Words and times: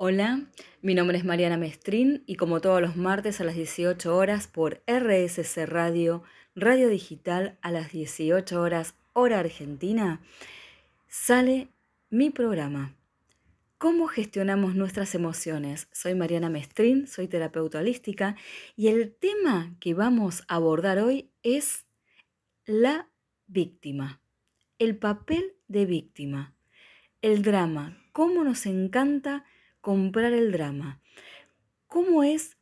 Hola, 0.00 0.46
mi 0.80 0.94
nombre 0.94 1.18
es 1.18 1.24
Mariana 1.24 1.56
Mestrín 1.56 2.22
y 2.24 2.36
como 2.36 2.60
todos 2.60 2.80
los 2.80 2.94
martes 2.94 3.40
a 3.40 3.44
las 3.44 3.56
18 3.56 4.16
horas 4.16 4.46
por 4.46 4.80
RSC 4.86 5.66
Radio, 5.66 6.22
Radio 6.54 6.88
Digital 6.88 7.58
a 7.62 7.72
las 7.72 7.90
18 7.90 8.60
horas 8.60 8.94
hora 9.12 9.40
argentina, 9.40 10.20
sale 11.08 11.66
mi 12.10 12.30
programa. 12.30 12.94
¿Cómo 13.76 14.06
gestionamos 14.06 14.76
nuestras 14.76 15.16
emociones? 15.16 15.88
Soy 15.90 16.14
Mariana 16.14 16.48
Mestrín, 16.48 17.08
soy 17.08 17.26
terapeuta 17.26 17.80
holística 17.80 18.36
y 18.76 18.86
el 18.86 19.12
tema 19.12 19.74
que 19.80 19.94
vamos 19.94 20.44
a 20.46 20.54
abordar 20.54 21.00
hoy 21.00 21.28
es 21.42 21.86
la 22.66 23.08
víctima, 23.48 24.20
el 24.78 24.96
papel 24.96 25.56
de 25.66 25.86
víctima, 25.86 26.54
el 27.20 27.42
drama, 27.42 28.00
cómo 28.12 28.44
nos 28.44 28.64
encanta 28.66 29.44
comprar 29.88 30.34
el 30.34 30.52
drama. 30.52 31.00
¿Cómo 31.86 32.22
es, 32.22 32.58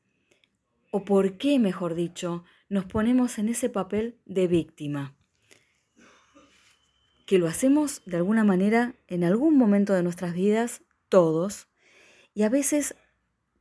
o 0.93 1.05
por 1.05 1.39
qué, 1.39 1.59
mejor 1.59 1.97
dicho, 1.97 2.45
nos 2.69 2.85
ponemos 2.85 3.41
en 3.41 3.49
ese 3.49 3.69
papel 3.69 4.21
de 4.27 4.47
víctima? 4.47 5.17
Que 7.27 7.41
lo 7.41 7.49
hacemos 7.49 8.01
de 8.07 8.19
alguna 8.19 8.45
manera 8.45 8.95
en 9.09 9.25
algún 9.25 9.59
momento 9.59 9.93
de 9.93 10.05
nuestras 10.05 10.35
vidas, 10.35 10.85
todos, 11.09 11.67
y 12.33 12.45
a 12.45 12.49
veces 12.49 12.95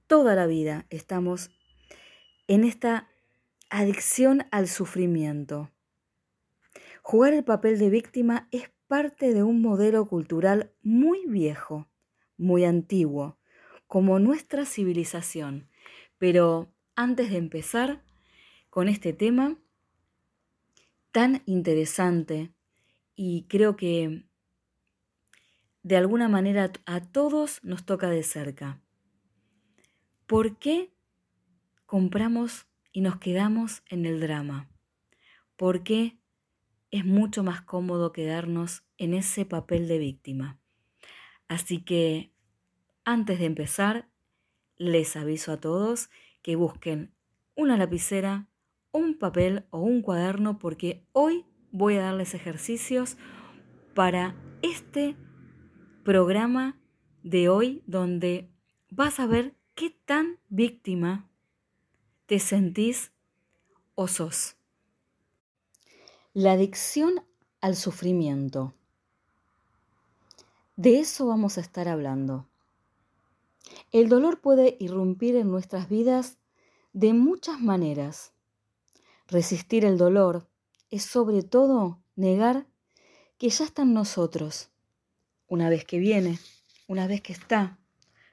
toda 0.05 0.35
la 0.35 0.45
vida 0.45 0.85
estamos 0.91 1.49
en 2.47 2.65
esta 2.65 3.09
adicción 3.71 4.45
al 4.51 4.67
sufrimiento. 4.67 5.71
Jugar 7.01 7.34
el 7.34 7.43
papel 7.43 7.79
de 7.79 7.89
víctima 7.89 8.47
es 8.51 8.70
parte 8.85 9.34
de 9.34 9.41
un 9.41 9.63
modelo 9.63 10.05
cultural 10.05 10.71
muy 10.84 11.25
viejo, 11.25 11.89
muy 12.37 12.63
antiguo, 12.63 13.39
como 13.95 14.20
nuestra 14.20 14.66
civilización. 14.66 15.70
Pero 16.17 16.70
antes 16.98 17.29
de 17.32 17.38
empezar 17.38 18.04
con 18.70 18.90
este 18.90 19.13
tema 19.13 19.57
tan 21.13 21.43
interesante 21.46 22.54
y 23.15 23.43
creo 23.43 23.77
que 23.77 24.26
de 25.82 25.96
alguna 25.96 26.27
manera 26.27 26.74
a 26.85 26.99
todos 26.99 27.63
nos 27.63 27.85
toca 27.85 28.10
de 28.10 28.24
cerca. 28.24 28.82
¿Por 30.26 30.57
qué 30.57 30.91
compramos 31.85 32.68
y 32.91 32.99
nos 32.99 33.18
quedamos 33.18 33.82
en 33.87 34.05
el 34.05 34.20
drama? 34.20 34.70
¿Por 35.55 35.84
qué 35.84 36.20
es 36.91 37.05
mucho 37.05 37.43
más 37.43 37.62
cómodo 37.62 38.12
quedarnos 38.12 38.84
en 38.98 39.13
ese 39.13 39.46
papel 39.46 39.87
de 39.87 39.99
víctima? 39.99 40.59
Así 41.48 41.82
que 41.82 42.34
antes 43.05 43.39
de 43.39 43.45
empezar, 43.45 44.09
les 44.77 45.15
aviso 45.15 45.51
a 45.53 45.59
todos 45.59 46.09
que 46.41 46.55
busquen 46.55 47.13
una 47.55 47.77
lapicera, 47.77 48.49
un 48.91 49.17
papel 49.17 49.65
o 49.70 49.79
un 49.79 50.01
cuaderno 50.01 50.59
porque 50.59 51.07
hoy 51.13 51.45
voy 51.71 51.95
a 51.95 52.01
darles 52.01 52.34
ejercicios 52.34 53.17
para 53.93 54.35
este 54.62 55.15
programa 56.03 56.77
de 57.23 57.49
hoy 57.49 57.84
donde 57.87 58.51
vas 58.89 59.19
a 59.19 59.27
ver 59.27 59.55
qué 59.75 59.90
tan 59.90 60.40
víctima 60.49 61.29
te 62.25 62.40
sentís 62.40 63.12
o 63.95 64.07
sos. 64.07 64.57
La 66.34 66.53
adicción 66.53 67.25
al 67.62 67.75
sufrimiento. 67.75 68.73
De 70.75 71.00
eso 71.00 71.28
vamos 71.28 71.57
a 71.57 71.62
estar 71.62 71.88
hablando. 71.88 72.47
El 73.91 74.09
dolor 74.09 74.41
puede 74.41 74.78
irrumpir 74.80 75.35
en 75.35 75.50
nuestras 75.50 75.90
vidas 75.90 76.38
de 76.94 77.13
muchas 77.13 77.59
maneras. 77.59 78.34
Resistir 79.28 79.85
el 79.85 79.97
dolor 79.97 80.47
es 80.90 81.03
sobre 81.03 81.44
todo 81.44 82.00
negar 82.16 82.68
que 83.38 83.50
ya 83.50 83.66
está 83.66 83.81
en 83.81 83.94
nosotros. 83.94 84.70
Una 85.48 85.70
vez 85.70 85.86
que 85.86 86.00
viene, 86.00 86.40
una 86.88 87.08
vez 87.08 87.22
que 87.22 87.34
está, 87.34 87.80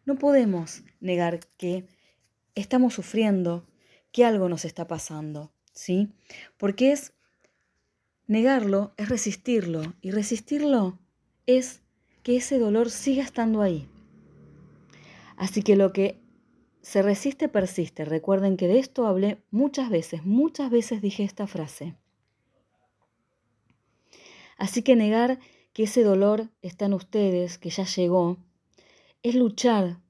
no 0.04 0.16
podemos 0.16 0.82
negar 1.00 1.40
que 1.56 1.86
estamos 2.54 2.94
sufriendo, 2.94 3.64
que 4.10 4.24
algo 4.24 4.48
nos 4.48 4.64
está 4.64 4.86
pasando, 4.86 5.52
¿sí? 5.72 6.12
Porque 6.58 6.92
es 6.92 7.14
negarlo, 8.26 8.92
es 8.96 9.08
resistirlo, 9.08 9.94
y 10.00 10.10
resistirlo 10.10 10.98
es 11.46 11.80
que 12.22 12.36
ese 12.36 12.58
dolor 12.58 12.90
siga 12.90 13.24
estando 13.24 13.62
ahí. 13.62 13.88
Así 15.36 15.62
que 15.62 15.76
lo 15.76 15.92
que 15.92 16.22
se 16.82 17.00
resiste 17.00 17.48
persiste. 17.48 18.04
Recuerden 18.04 18.56
que 18.56 18.68
de 18.68 18.78
esto 18.78 19.06
hablé 19.06 19.42
muchas 19.50 19.88
veces, 19.88 20.24
muchas 20.24 20.70
veces 20.70 21.00
dije 21.00 21.22
esta 21.22 21.46
frase. 21.46 21.96
Así 24.58 24.82
que 24.82 24.96
negar 24.96 25.38
que 25.72 25.84
ese 25.84 26.02
dolor 26.02 26.50
está 26.60 26.86
en 26.86 26.94
ustedes, 26.94 27.58
que 27.58 27.70
ya 27.70 27.84
llegó, 27.84 28.36
es 29.22 29.34
luchar, 29.34 30.00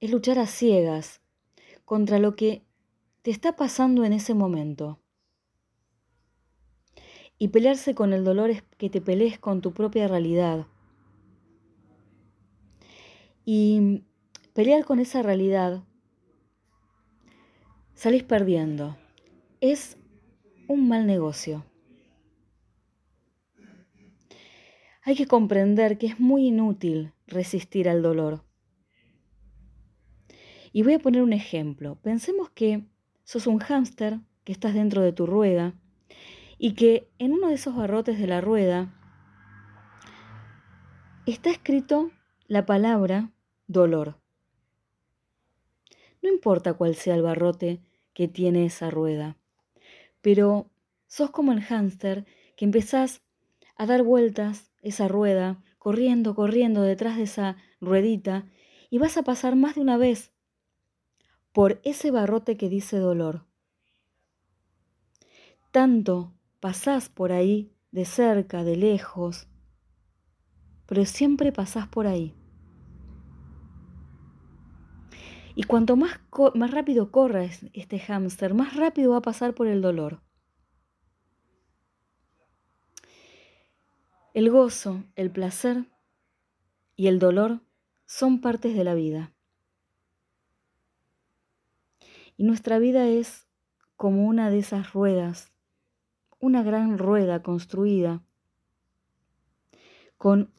es 0.00 0.10
luchar 0.10 0.38
a 0.38 0.46
ciegas 0.46 1.20
contra 1.84 2.18
lo 2.18 2.36
que 2.36 2.64
te 3.22 3.30
está 3.30 3.56
pasando 3.56 4.04
en 4.04 4.12
ese 4.12 4.34
momento. 4.34 5.00
Y 7.38 7.48
pelearse 7.48 7.94
con 7.94 8.12
el 8.12 8.24
dolor 8.24 8.50
es 8.50 8.62
que 8.76 8.90
te 8.90 9.00
pelees 9.00 9.38
con 9.38 9.60
tu 9.60 9.72
propia 9.72 10.08
realidad. 10.08 10.66
Y 13.44 14.02
pelear 14.58 14.84
con 14.84 14.98
esa 14.98 15.22
realidad, 15.22 15.84
salís 17.94 18.24
perdiendo. 18.24 18.96
Es 19.60 19.96
un 20.66 20.88
mal 20.88 21.06
negocio. 21.06 21.64
Hay 25.04 25.14
que 25.14 25.28
comprender 25.28 25.96
que 25.96 26.08
es 26.08 26.18
muy 26.18 26.48
inútil 26.48 27.12
resistir 27.28 27.88
al 27.88 28.02
dolor. 28.02 28.42
Y 30.72 30.82
voy 30.82 30.94
a 30.94 30.98
poner 30.98 31.22
un 31.22 31.34
ejemplo. 31.34 31.94
Pensemos 32.02 32.50
que 32.50 32.82
sos 33.22 33.46
un 33.46 33.60
hámster, 33.60 34.18
que 34.42 34.50
estás 34.50 34.74
dentro 34.74 35.02
de 35.02 35.12
tu 35.12 35.24
rueda, 35.24 35.74
y 36.58 36.72
que 36.72 37.08
en 37.20 37.32
uno 37.32 37.46
de 37.46 37.54
esos 37.54 37.76
barrotes 37.76 38.18
de 38.18 38.26
la 38.26 38.40
rueda 38.40 38.92
está 41.26 41.48
escrito 41.48 42.10
la 42.48 42.66
palabra 42.66 43.30
dolor. 43.68 44.18
No 46.22 46.28
importa 46.28 46.74
cuál 46.74 46.94
sea 46.94 47.14
el 47.14 47.22
barrote 47.22 47.80
que 48.12 48.28
tiene 48.28 48.66
esa 48.66 48.90
rueda, 48.90 49.36
pero 50.20 50.70
sos 51.06 51.30
como 51.30 51.52
el 51.52 51.62
hámster 51.62 52.26
que 52.56 52.64
empezás 52.64 53.22
a 53.76 53.86
dar 53.86 54.02
vueltas 54.02 54.70
esa 54.82 55.08
rueda, 55.08 55.62
corriendo, 55.78 56.34
corriendo 56.34 56.82
detrás 56.82 57.16
de 57.16 57.24
esa 57.24 57.56
ruedita, 57.80 58.46
y 58.90 58.98
vas 58.98 59.16
a 59.16 59.22
pasar 59.22 59.54
más 59.54 59.74
de 59.76 59.82
una 59.82 59.96
vez 59.96 60.32
por 61.52 61.80
ese 61.84 62.10
barrote 62.10 62.56
que 62.56 62.68
dice 62.68 62.98
dolor. 62.98 63.44
Tanto 65.70 66.32
pasás 66.60 67.08
por 67.08 67.32
ahí, 67.32 67.72
de 67.90 68.04
cerca, 68.04 68.64
de 68.64 68.76
lejos, 68.76 69.48
pero 70.86 71.04
siempre 71.04 71.52
pasás 71.52 71.86
por 71.86 72.06
ahí. 72.06 72.37
Y 75.58 75.64
cuanto 75.64 75.96
más, 75.96 76.20
más 76.54 76.70
rápido 76.70 77.10
corra 77.10 77.42
este 77.42 77.98
hámster, 77.98 78.54
más 78.54 78.76
rápido 78.76 79.10
va 79.10 79.16
a 79.16 79.22
pasar 79.22 79.54
por 79.56 79.66
el 79.66 79.82
dolor. 79.82 80.22
El 84.34 84.50
gozo, 84.50 85.02
el 85.16 85.32
placer 85.32 85.86
y 86.94 87.08
el 87.08 87.18
dolor 87.18 87.60
son 88.06 88.40
partes 88.40 88.76
de 88.76 88.84
la 88.84 88.94
vida. 88.94 89.34
Y 92.36 92.44
nuestra 92.44 92.78
vida 92.78 93.08
es 93.08 93.48
como 93.96 94.28
una 94.28 94.50
de 94.50 94.60
esas 94.60 94.92
ruedas, 94.92 95.50
una 96.38 96.62
gran 96.62 96.98
rueda 96.98 97.42
construida 97.42 98.22
con, 100.18 100.52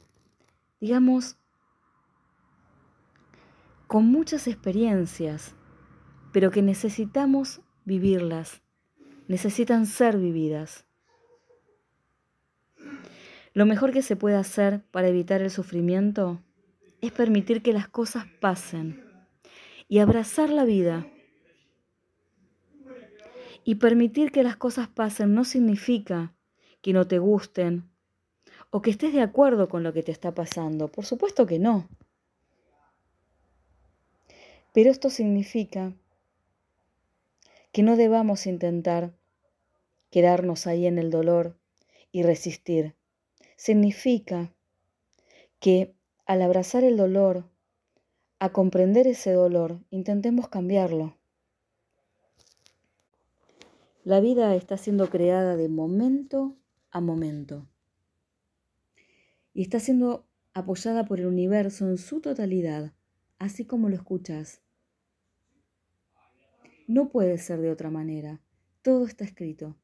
digamos, 0.81 1.37
con 3.89 4.05
muchas 4.05 4.47
experiencias, 4.47 5.55
pero 6.31 6.51
que 6.51 6.61
necesitamos 6.61 7.61
vivirlas, 7.85 8.61
necesitan 9.27 9.87
ser 9.87 10.19
vividas. 10.19 10.85
Lo 13.55 13.65
mejor 13.65 13.91
que 13.91 14.03
se 14.03 14.15
puede 14.15 14.35
hacer 14.35 14.83
para 14.91 15.07
evitar 15.07 15.41
el 15.41 15.49
sufrimiento 15.49 16.39
es 17.01 17.11
permitir 17.11 17.63
que 17.63 17.73
las 17.73 17.87
cosas 17.87 18.27
pasen 18.39 19.03
y 19.87 19.97
abrazar 19.97 20.51
la 20.51 20.65
vida. 20.65 21.07
Y 23.63 23.75
permitir 23.75 24.31
que 24.31 24.43
las 24.43 24.55
cosas 24.55 24.87
pasen 24.87 25.33
no 25.33 25.43
significa 25.43 26.35
que 26.83 26.93
no 26.93 27.07
te 27.07 27.17
gusten 27.17 27.89
o 28.69 28.83
que 28.83 28.91
estés 28.91 29.13
de 29.13 29.23
acuerdo 29.23 29.67
con 29.67 29.81
lo 29.81 29.93
que 29.93 30.03
te 30.03 30.11
está 30.11 30.35
pasando. 30.35 30.89
Por 30.89 31.05
supuesto 31.05 31.47
que 31.47 31.57
no. 31.57 31.89
Pero 34.73 34.91
esto 34.91 35.09
significa 35.09 35.93
que 37.71 37.83
no 37.83 37.95
debamos 37.95 38.45
intentar 38.45 39.13
quedarnos 40.09 40.67
ahí 40.67 40.85
en 40.85 40.97
el 40.97 41.11
dolor 41.11 41.57
y 42.11 42.23
resistir. 42.23 42.95
Significa 43.55 44.53
que 45.59 45.93
al 46.25 46.41
abrazar 46.41 46.83
el 46.83 46.97
dolor, 46.97 47.49
a 48.39 48.53
comprender 48.53 49.07
ese 49.07 49.33
dolor, 49.33 49.81
intentemos 49.89 50.47
cambiarlo. 50.47 51.17
La 54.03 54.21
vida 54.21 54.55
está 54.55 54.77
siendo 54.77 55.09
creada 55.09 55.57
de 55.57 55.67
momento 55.67 56.55
a 56.89 57.01
momento 57.01 57.67
y 59.53 59.61
está 59.61 59.79
siendo 59.79 60.25
apoyada 60.53 61.05
por 61.05 61.19
el 61.19 61.25
universo 61.25 61.87
en 61.89 61.97
su 61.97 62.21
totalidad, 62.21 62.93
así 63.39 63.65
como 63.65 63.89
lo 63.89 63.95
escuchas. 63.95 64.61
No 66.87 67.09
puede 67.09 67.37
ser 67.37 67.59
de 67.61 67.71
otra 67.71 67.89
manera. 67.89 68.41
Todo 68.81 69.05
está 69.05 69.23
escrito. 69.23 69.75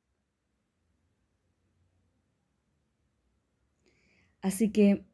Así 4.41 4.71
que 4.71 5.05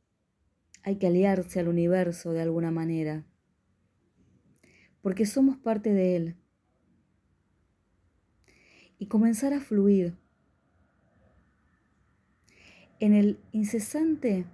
hay 0.83 0.97
que 0.97 1.07
aliarse 1.07 1.59
al 1.59 1.69
universo 1.69 2.33
de 2.33 2.41
alguna 2.41 2.71
manera, 2.71 3.25
porque 5.01 5.25
somos 5.25 5.57
parte 5.57 5.94
de 5.94 6.15
él. 6.17 6.35
Y 8.97 9.07
comenzar 9.07 9.53
a 9.53 9.61
fluir 9.61 10.17
en 12.99 13.13
el 13.13 13.39
incesante 13.51 14.45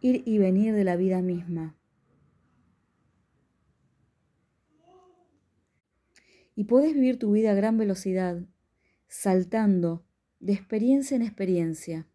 ir 0.00 0.22
y 0.26 0.38
venir 0.38 0.74
de 0.74 0.84
la 0.84 0.96
vida 0.96 1.22
misma. 1.22 1.79
Y 6.60 6.64
podés 6.64 6.92
vivir 6.92 7.18
tu 7.18 7.32
vida 7.32 7.52
a 7.52 7.54
gran 7.54 7.78
velocidad, 7.78 8.42
saltando 9.08 10.04
de 10.40 10.52
experiencia 10.52 11.16
en 11.16 11.22
experiencia. 11.22 12.06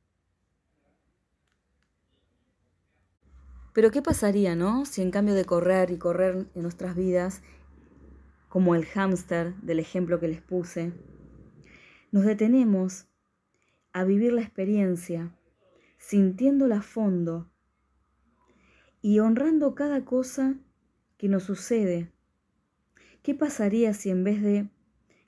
Pero 3.74 3.90
¿qué 3.90 4.04
pasaría, 4.04 4.56
no? 4.56 4.86
Si 4.86 5.02
en 5.02 5.10
cambio 5.10 5.34
de 5.34 5.46
correr 5.46 5.90
y 5.90 5.98
correr 5.98 6.46
en 6.54 6.62
nuestras 6.62 6.96
vidas, 6.96 7.42
como 8.48 8.76
el 8.76 8.86
hámster 8.86 9.56
del 9.64 9.80
ejemplo 9.80 10.20
que 10.20 10.28
les 10.28 10.44
puse, 10.44 10.94
nos 12.12 12.24
detenemos 12.24 13.08
a 13.94 14.04
vivir 14.04 14.32
la 14.32 14.42
experiencia, 14.42 15.36
sintiéndola 15.98 16.78
a 16.78 16.82
fondo 16.84 17.50
y 19.02 19.18
honrando 19.18 19.74
cada 19.74 20.06
cosa 20.06 20.60
que 21.18 21.30
nos 21.30 21.42
sucede. 21.46 22.15
¿Qué 23.26 23.34
pasaría 23.34 23.96
si 23.96 24.12
en 24.12 24.24
vez 24.24 24.40
de 24.44 24.70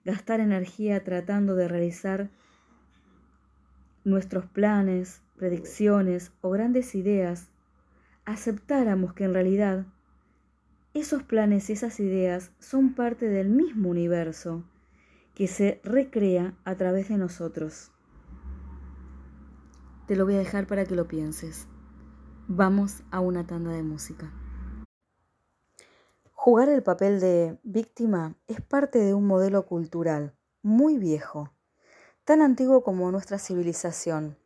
gastar 0.06 0.40
energía 0.40 1.04
tratando 1.04 1.56
de 1.56 1.68
realizar 1.68 2.30
nuestros 4.04 4.46
planes, 4.46 5.24
predicciones 5.36 6.32
o 6.42 6.52
grandes 6.52 6.94
ideas, 6.94 7.50
aceptáramos 8.24 9.16
que 9.16 9.24
en 9.24 9.34
realidad 9.34 9.88
esos 10.94 11.24
planes 11.24 11.72
y 11.72 11.74
esas 11.74 12.00
ideas 12.00 12.52
son 12.60 12.94
parte 12.94 13.30
del 13.30 13.50
mismo 13.50 13.90
universo 13.90 14.64
que 15.34 15.48
se 15.48 15.82
recrea 15.84 16.54
a 16.66 16.76
través 16.76 17.10
de 17.10 17.18
nosotros. 17.18 17.92
Te 20.06 20.16
lo 20.16 20.26
voy 20.26 20.36
a 20.36 20.40
dejar 20.40 20.68
para 20.68 20.86
que 20.86 20.94
lo 20.94 21.08
pienses. 21.08 21.68
Vamos 22.48 23.02
a 23.10 23.22
una 23.22 23.48
tanda 23.48 23.72
de 23.72 23.82
música. 23.82 24.32
Jugar 26.48 26.70
el 26.70 26.82
papel 26.82 27.20
de 27.20 27.60
víctima 27.64 28.38
es 28.48 28.62
parte 28.62 29.00
de 29.00 29.14
un 29.14 29.28
modelo 29.28 29.66
cultural 29.66 30.34
muy 30.62 30.98
viejo, 30.98 31.52
tan 32.24 32.42
antiguo 32.42 32.86
como 32.86 33.12
nuestra 33.12 33.38
civilización 33.38 34.38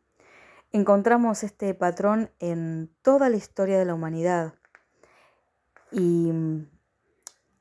encontramos 0.72 1.44
este 1.44 1.74
patrón 1.74 2.32
en 2.40 2.90
toda 3.02 3.28
la 3.28 3.36
historia 3.36 3.78
de 3.78 3.84
la 3.84 3.94
humanidad 3.94 4.54
y 5.92 6.32
mm, 6.32 6.66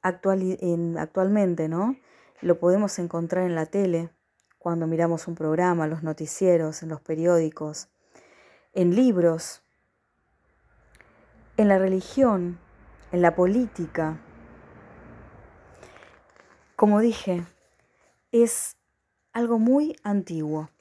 actualmente, 0.02 1.70
¿no? 1.70 1.96
Lo 2.42 2.58
podemos 2.60 2.98
encontrar 2.98 3.46
en 3.46 3.54
la 3.54 3.68
tele, 3.68 4.10
cuando 4.58 4.88
miramos 4.88 5.28
un 5.28 5.36
programa, 5.36 5.86
los 5.86 6.02
noticieros, 6.02 6.82
en 6.82 6.90
los 6.90 7.02
periódicos, 7.02 7.90
en 8.74 8.96
libros, 8.96 9.62
en 11.58 11.68
la 11.68 11.78
religión, 11.78 12.58
en 13.12 13.22
la 13.22 13.36
política. 13.36 14.18
Como 16.81 17.00
dije, 17.00 17.44
es 18.31 18.75
algo 19.33 19.60
muy 19.60 19.95
antiguo 20.01 20.72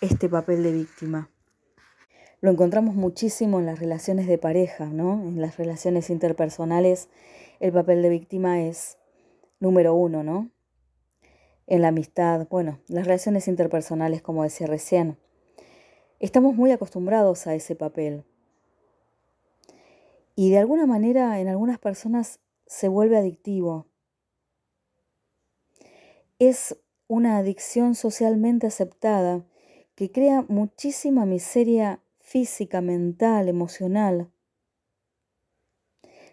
este 0.00 0.26
papel 0.30 0.62
de 0.62 0.72
víctima. 0.72 1.28
Lo 2.40 2.50
encontramos 2.50 2.94
muchísimo 2.94 3.60
en 3.60 3.66
las 3.66 3.78
relaciones 3.78 4.26
de 4.26 4.38
pareja, 4.38 4.86
¿no? 4.86 5.22
En 5.22 5.42
las 5.42 5.58
relaciones 5.58 6.08
interpersonales 6.08 7.10
el 7.60 7.74
papel 7.74 8.00
de 8.00 8.08
víctima 8.08 8.62
es 8.62 8.96
número 9.60 9.94
uno, 9.94 10.22
¿no? 10.22 10.48
En 11.66 11.82
la 11.82 11.88
amistad, 11.88 12.48
bueno, 12.48 12.80
las 12.88 13.04
relaciones 13.04 13.48
interpersonales, 13.48 14.22
como 14.22 14.44
decía 14.44 14.66
recién. 14.66 15.18
Estamos 16.20 16.54
muy 16.54 16.72
acostumbrados 16.72 17.46
a 17.46 17.54
ese 17.54 17.76
papel. 17.76 18.24
Y 20.34 20.48
de 20.52 20.56
alguna 20.56 20.86
manera 20.86 21.38
en 21.38 21.48
algunas 21.48 21.78
personas 21.78 22.40
se 22.66 22.88
vuelve 22.88 23.18
adictivo. 23.18 23.88
Es 26.40 26.76
una 27.06 27.38
adicción 27.38 27.94
socialmente 27.94 28.66
aceptada 28.66 29.44
que 29.94 30.10
crea 30.10 30.44
muchísima 30.48 31.26
miseria 31.26 32.00
física, 32.18 32.80
mental, 32.80 33.48
emocional. 33.48 34.30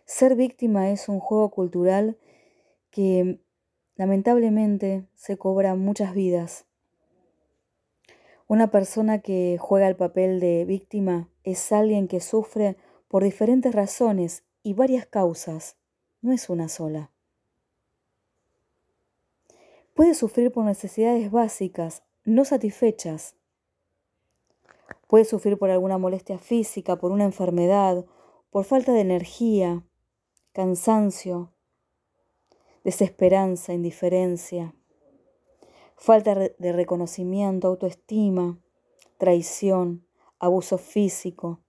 Ser 0.06 0.36
víctima 0.36 0.90
es 0.90 1.08
un 1.08 1.20
juego 1.20 1.52
cultural 1.52 2.18
que 2.90 3.42
lamentablemente 3.96 5.06
se 5.14 5.38
cobra 5.38 5.76
muchas 5.76 6.16
vidas. 6.16 6.66
Una 8.48 8.72
persona 8.72 9.20
que 9.20 9.58
juega 9.60 9.88
el 9.88 9.96
papel 9.96 10.40
de 10.40 10.66
víctima 10.66 11.30
es 11.44 11.72
alguien 11.72 12.08
que 12.08 12.22
sufre 12.22 12.76
por 13.08 13.24
diferentes 13.24 13.76
razones 13.76 14.44
y 14.64 14.74
varias 14.74 15.06
causas, 15.06 15.78
no 16.22 16.34
es 16.34 16.50
una 16.50 16.70
sola. 16.70 17.12
Puede 19.94 20.14
sufrir 20.14 20.52
por 20.52 20.66
necesidades 20.66 21.32
básicas 21.32 22.04
no 22.24 22.46
satisfechas, 22.46 23.36
Puede 25.12 25.26
sufrir 25.26 25.58
por 25.58 25.70
alguna 25.70 25.98
molestia 25.98 26.40
física, 26.40 26.96
por 26.96 27.12
una 27.12 27.26
enfermedad, 27.26 28.06
por 28.50 28.64
falta 28.64 28.94
de 28.94 29.02
energía, 29.02 29.86
cansancio, 30.54 31.52
desesperanza, 32.86 33.74
indiferencia, 33.74 34.74
falta 35.98 36.34
de 36.36 36.72
reconocimiento, 36.72 37.68
autoestima, 37.68 38.58
traición, 39.18 40.08
abuso 40.40 40.78
físico, 40.78 41.60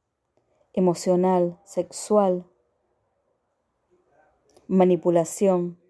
emocional, 0.73 1.59
sexual, 1.65 2.47
manipulación, 4.69 5.81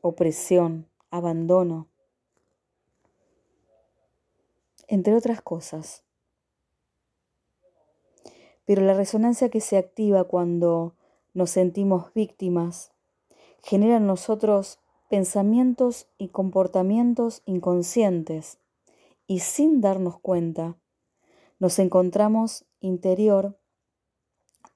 opresión, 0.00 0.89
abandono, 1.10 1.88
entre 4.88 5.14
otras 5.14 5.40
cosas. 5.40 6.02
Pero 8.64 8.82
la 8.82 8.94
resonancia 8.94 9.48
que 9.48 9.60
se 9.60 9.76
activa 9.76 10.24
cuando 10.24 10.94
nos 11.34 11.50
sentimos 11.50 12.12
víctimas 12.14 12.92
genera 13.62 13.96
en 13.96 14.06
nosotros 14.06 14.78
pensamientos 15.08 16.06
y 16.18 16.28
comportamientos 16.28 17.42
inconscientes 17.46 18.58
y 19.26 19.40
sin 19.40 19.80
darnos 19.80 20.18
cuenta 20.18 20.76
nos 21.58 21.78
encontramos 21.78 22.64
interior 22.80 23.58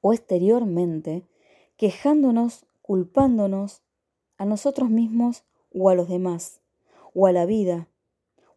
o 0.00 0.12
exteriormente 0.12 1.26
quejándonos, 1.76 2.66
culpándonos 2.82 3.82
a 4.36 4.44
nosotros 4.44 4.90
mismos 4.90 5.44
o 5.74 5.90
a 5.90 5.94
los 5.94 6.08
demás, 6.08 6.60
o 7.12 7.26
a 7.26 7.32
la 7.32 7.44
vida, 7.44 7.88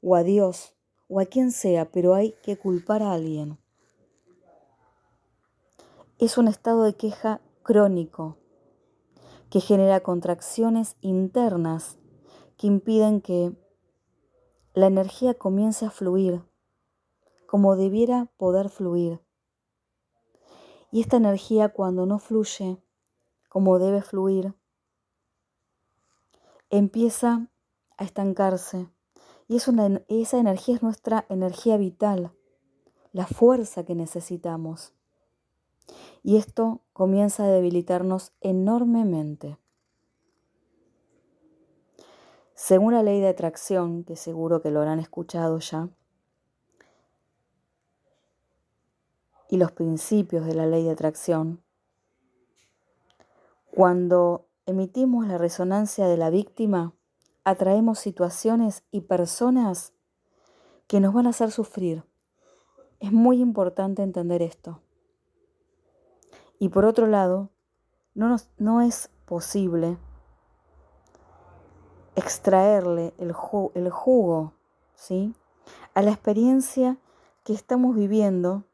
o 0.02 0.16
a 0.16 0.24
Dios, 0.24 0.76
o 1.10 1.20
a 1.20 1.26
quien 1.26 1.52
sea, 1.52 1.92
pero 1.92 2.14
hay 2.14 2.36
que 2.44 2.58
culpar 2.58 3.04
a 3.04 3.12
alguien 3.12 3.58
es 6.20 6.40
un 6.40 6.48
estado 6.48 6.84
de 6.84 6.96
queja 6.96 7.42
crónico 7.62 8.38
que 9.52 9.62
genera 9.62 10.00
contracciones 10.00 10.96
internas 11.02 12.00
que 12.58 12.66
impiden 12.66 13.22
que 13.22 13.56
la 14.74 14.88
energía 14.88 15.36
comience 15.36 15.86
a 15.86 15.92
fluir 15.92 16.42
como 17.46 17.76
debiera 17.76 18.30
poder 18.38 18.70
fluir. 18.70 19.22
Y 20.92 21.02
esta 21.02 21.18
energía 21.18 21.70
cuando 21.70 22.06
no 22.06 22.18
fluye 22.18 22.82
como 23.48 23.78
debe 23.80 24.02
fluir, 24.02 24.56
empieza 26.70 27.48
a 27.98 28.04
estancarse. 28.04 28.90
Y 29.48 29.58
esa 29.58 30.38
energía 30.38 30.76
es 30.76 30.84
nuestra 30.84 31.26
energía 31.30 31.78
vital, 31.78 32.34
la 33.14 33.26
fuerza 33.26 33.86
que 33.86 33.96
necesitamos. 33.96 34.94
Y 36.22 36.36
esto 36.36 36.82
comienza 36.92 37.46
a 37.46 37.48
debilitarnos 37.48 38.34
enormemente. 38.42 39.58
Según 42.56 42.94
la 42.94 43.04
ley 43.04 43.22
de 43.22 43.30
atracción, 43.30 44.04
que 44.04 44.16
seguro 44.16 44.62
que 44.62 44.72
lo 44.72 44.80
habrán 44.80 45.00
escuchado 45.00 45.60
ya, 45.60 45.90
y 49.50 49.58
los 49.58 49.72
principios 49.72 50.46
de 50.46 50.56
la 50.56 50.66
ley 50.66 50.84
de 50.84 50.92
atracción, 50.92 51.62
cuando 53.72 54.47
emitimos 54.68 55.26
la 55.26 55.38
resonancia 55.38 56.08
de 56.08 56.18
la 56.18 56.30
víctima, 56.30 56.94
atraemos 57.46 58.00
situaciones 58.00 58.84
y 58.92 59.02
personas 59.02 59.94
que 60.88 61.00
nos 61.00 61.14
van 61.14 61.26
a 61.26 61.30
hacer 61.30 61.52
sufrir. 61.52 62.04
Es 63.00 63.14
muy 63.14 63.42
importante 63.42 64.04
entender 64.04 64.42
esto. 64.42 64.82
Y 66.60 66.70
por 66.70 66.84
otro 66.84 67.08
lado, 67.08 67.50
no, 68.14 68.36
no 68.58 68.82
es 68.82 69.10
posible 69.26 69.98
extraerle 72.16 73.14
el, 73.20 73.34
el 73.76 73.90
jugo 73.90 74.54
¿sí? 74.96 75.34
a 75.94 76.02
la 76.02 76.12
experiencia 76.12 76.98
que 77.46 77.54
estamos 77.54 77.96
viviendo 77.96 78.66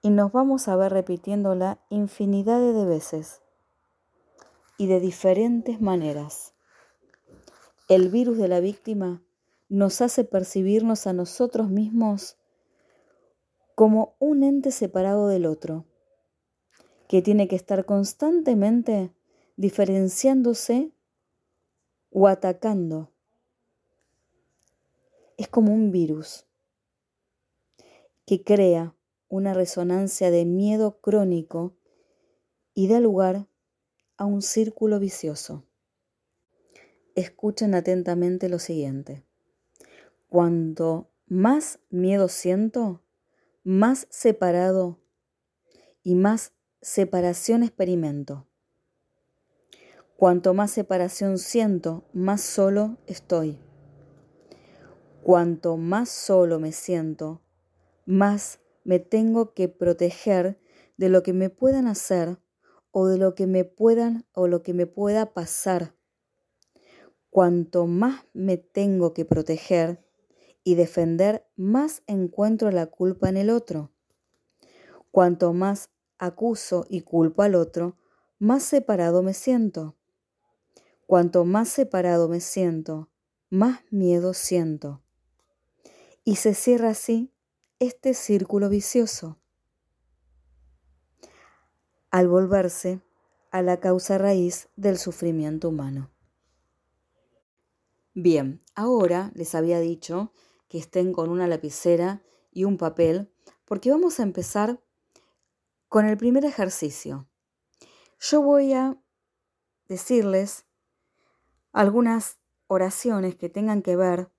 y 0.00 0.10
nos 0.10 0.32
vamos 0.32 0.66
a 0.68 0.76
ver 0.76 0.92
repitiéndola 0.92 1.78
infinidad 1.90 2.58
de 2.60 2.86
veces 2.86 3.41
y 4.82 4.88
de 4.88 4.98
diferentes 4.98 5.80
maneras. 5.80 6.54
El 7.88 8.08
virus 8.08 8.36
de 8.36 8.48
la 8.48 8.58
víctima 8.58 9.22
nos 9.68 10.00
hace 10.00 10.24
percibirnos 10.24 11.06
a 11.06 11.12
nosotros 11.12 11.70
mismos 11.70 12.36
como 13.76 14.16
un 14.18 14.42
ente 14.42 14.72
separado 14.72 15.28
del 15.28 15.46
otro, 15.46 15.84
que 17.06 17.22
tiene 17.22 17.46
que 17.46 17.54
estar 17.54 17.84
constantemente 17.84 19.14
diferenciándose 19.54 20.90
o 22.10 22.26
atacando. 22.26 23.12
Es 25.36 25.46
como 25.46 25.72
un 25.72 25.92
virus 25.92 26.44
que 28.26 28.42
crea 28.42 28.96
una 29.28 29.54
resonancia 29.54 30.32
de 30.32 30.44
miedo 30.44 30.98
crónico 31.00 31.76
y 32.74 32.88
da 32.88 32.98
lugar 32.98 33.46
a 34.22 34.24
un 34.24 34.40
círculo 34.40 35.00
vicioso. 35.00 35.64
Escuchen 37.16 37.74
atentamente 37.74 38.48
lo 38.48 38.60
siguiente. 38.60 39.24
Cuanto 40.28 41.10
más 41.26 41.80
miedo 41.90 42.28
siento, 42.28 43.02
más 43.64 44.06
separado 44.10 45.00
y 46.04 46.14
más 46.14 46.52
separación 46.80 47.64
experimento. 47.64 48.46
Cuanto 50.16 50.54
más 50.54 50.70
separación 50.70 51.36
siento, 51.36 52.04
más 52.12 52.42
solo 52.42 52.98
estoy. 53.08 53.58
Cuanto 55.20 55.76
más 55.76 56.10
solo 56.10 56.60
me 56.60 56.70
siento, 56.70 57.42
más 58.06 58.60
me 58.84 59.00
tengo 59.00 59.52
que 59.52 59.66
proteger 59.66 60.60
de 60.96 61.08
lo 61.08 61.24
que 61.24 61.32
me 61.32 61.50
puedan 61.50 61.88
hacer 61.88 62.38
o 62.92 63.06
de 63.06 63.18
lo 63.18 63.34
que 63.34 63.46
me 63.46 63.64
puedan 63.64 64.26
o 64.32 64.46
lo 64.46 64.62
que 64.62 64.74
me 64.74 64.86
pueda 64.86 65.32
pasar. 65.32 65.94
Cuanto 67.30 67.86
más 67.86 68.24
me 68.34 68.58
tengo 68.58 69.14
que 69.14 69.24
proteger 69.24 70.04
y 70.62 70.76
defender, 70.76 71.48
más 71.56 72.02
encuentro 72.06 72.70
la 72.70 72.86
culpa 72.86 73.28
en 73.28 73.38
el 73.38 73.50
otro. 73.50 73.90
Cuanto 75.10 75.52
más 75.52 75.90
acuso 76.18 76.86
y 76.88 77.00
culpo 77.00 77.42
al 77.42 77.54
otro, 77.54 77.96
más 78.38 78.62
separado 78.62 79.22
me 79.22 79.34
siento. 79.34 79.96
Cuanto 81.06 81.44
más 81.44 81.68
separado 81.68 82.28
me 82.28 82.40
siento, 82.40 83.10
más 83.50 83.80
miedo 83.90 84.34
siento. 84.34 85.02
Y 86.24 86.36
se 86.36 86.54
cierra 86.54 86.90
así 86.90 87.32
este 87.78 88.14
círculo 88.14 88.68
vicioso 88.68 89.41
al 92.12 92.28
volverse 92.28 93.00
a 93.50 93.62
la 93.62 93.80
causa 93.80 94.18
raíz 94.18 94.68
del 94.76 94.98
sufrimiento 94.98 95.70
humano. 95.70 96.10
Bien, 98.14 98.60
ahora 98.74 99.32
les 99.34 99.54
había 99.54 99.80
dicho 99.80 100.32
que 100.68 100.78
estén 100.78 101.12
con 101.12 101.30
una 101.30 101.48
lapicera 101.48 102.22
y 102.52 102.64
un 102.64 102.76
papel 102.76 103.32
porque 103.64 103.90
vamos 103.90 104.20
a 104.20 104.22
empezar 104.22 104.80
con 105.88 106.04
el 106.06 106.18
primer 106.18 106.44
ejercicio. 106.44 107.26
Yo 108.20 108.42
voy 108.42 108.74
a 108.74 109.02
decirles 109.88 110.66
algunas 111.72 112.38
oraciones 112.66 113.36
que 113.36 113.48
tengan 113.48 113.80
que 113.80 113.96
ver 113.96 114.30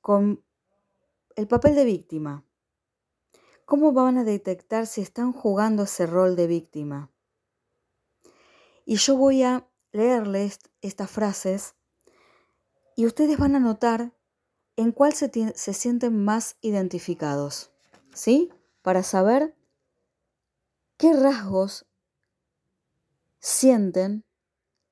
con 0.00 0.42
el 1.36 1.46
papel 1.46 1.74
de 1.74 1.84
víctima. 1.84 2.46
¿Cómo 3.64 3.92
van 3.92 4.18
a 4.18 4.24
detectar 4.24 4.86
si 4.86 5.00
están 5.00 5.32
jugando 5.32 5.84
ese 5.84 6.06
rol 6.06 6.36
de 6.36 6.46
víctima? 6.46 7.10
Y 8.84 8.96
yo 8.96 9.16
voy 9.16 9.42
a 9.42 9.66
leerles 9.92 10.58
estas 10.80 11.10
frases 11.10 11.74
y 12.96 13.06
ustedes 13.06 13.38
van 13.38 13.54
a 13.54 13.60
notar 13.60 14.12
en 14.76 14.92
cuál 14.92 15.12
se, 15.12 15.30
se 15.54 15.74
sienten 15.74 16.24
más 16.24 16.56
identificados, 16.60 17.70
¿sí? 18.12 18.50
Para 18.82 19.02
saber 19.02 19.54
qué 20.96 21.12
rasgos 21.12 21.86
sienten 23.38 24.24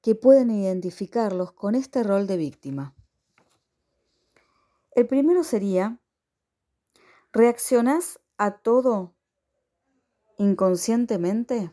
que 0.00 0.14
pueden 0.14 0.50
identificarlos 0.50 1.52
con 1.52 1.74
este 1.74 2.02
rol 2.02 2.26
de 2.26 2.36
víctima. 2.36 2.94
El 4.92 5.06
primero 5.06 5.44
sería, 5.44 6.00
¿reaccionás 7.32 8.19
a 8.40 8.52
todo 8.52 9.12
inconscientemente? 10.38 11.70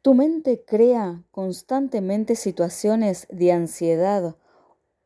¿Tu 0.00 0.14
mente 0.14 0.64
crea 0.64 1.24
constantemente 1.32 2.36
situaciones 2.36 3.26
de 3.30 3.50
ansiedad 3.50 4.36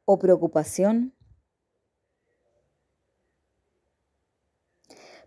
o 0.04 0.18
preocupación? 0.18 1.14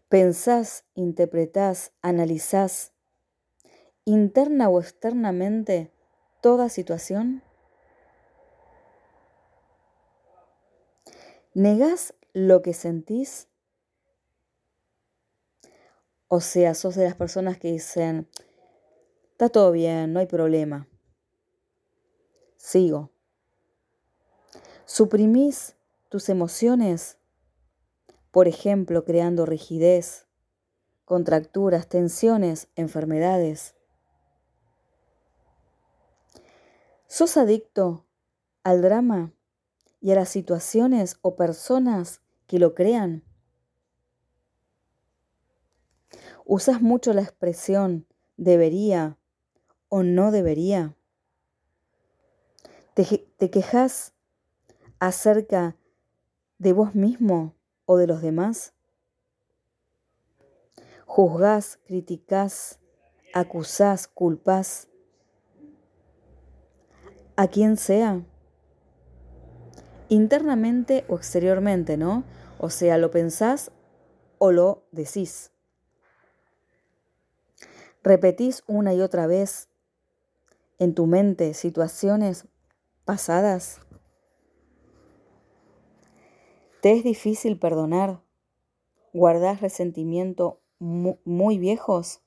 ¿Pensás, 0.07 0.85
interpretás, 0.93 1.93
analizás 2.03 2.93
interna 4.05 4.69
o 4.69 4.79
externamente 4.79 5.91
toda 6.41 6.69
situación? 6.69 7.41
¿Negás 11.55 12.13
lo 12.37 12.61
que 12.61 12.75
sentís? 12.75 13.47
O 16.27 16.39
sea, 16.39 16.75
sos 16.75 16.93
de 16.93 17.05
las 17.05 17.15
personas 17.15 17.57
que 17.57 17.71
dicen, 17.71 18.29
está 19.31 19.49
todo 19.49 19.71
bien, 19.71 20.13
no 20.13 20.19
hay 20.19 20.27
problema. 20.27 20.87
Sigo. 22.57 23.09
¿Suprimís 24.85 25.77
tus 26.09 26.29
emociones? 26.29 27.17
Por 28.29 28.47
ejemplo, 28.47 29.03
creando 29.03 29.47
rigidez, 29.47 30.27
contracturas, 31.05 31.87
tensiones, 31.89 32.67
enfermedades. 32.75 33.73
¿Sos 37.07 37.35
adicto 37.35 38.05
al 38.63 38.83
drama 38.83 39.33
y 40.01 40.11
a 40.11 40.15
las 40.15 40.29
situaciones 40.29 41.17
o 41.23 41.35
personas 41.35 42.21
que 42.47 42.59
lo 42.59 42.73
crean? 42.73 43.23
¿Usas 46.45 46.81
mucho 46.81 47.13
la 47.13 47.21
expresión 47.21 48.07
debería 48.37 49.17
o 49.89 50.03
no 50.03 50.31
debería? 50.31 50.95
¿Te, 52.93 53.51
quejas 53.51 54.13
acerca 54.99 55.75
de 56.57 56.73
vos 56.73 56.95
mismo 56.95 57.53
o 57.85 57.97
de 57.97 58.07
los 58.07 58.21
demás? 58.21 58.73
¿Juzgás, 61.05 61.79
criticás, 61.85 62.79
acusás, 63.33 64.07
culpás? 64.07 64.87
a 67.37 67.47
quien 67.47 67.77
sea, 67.77 68.23
internamente 70.09 71.05
o 71.07 71.15
exteriormente, 71.15 71.95
¿no? 71.95 72.23
O 72.59 72.69
sea, 72.69 72.97
lo 72.97 73.11
pensás 73.11 73.71
o 74.39 74.51
lo 74.51 74.83
decís. 74.91 75.51
repetís 78.07 78.63
una 78.67 78.93
y 78.93 79.01
otra 79.01 79.27
vez 79.27 79.67
en 80.79 80.95
tu 80.95 81.07
mente 81.07 81.53
situaciones 81.53 82.47
pasadas. 83.03 83.81
¿Te 86.81 86.93
es 86.93 87.03
difícil 87.03 87.59
perdonar? 87.59 88.21
¿Guardás 89.13 89.59
resentimiento 89.59 90.61
muy 90.79 91.57
viejos? 91.57 92.21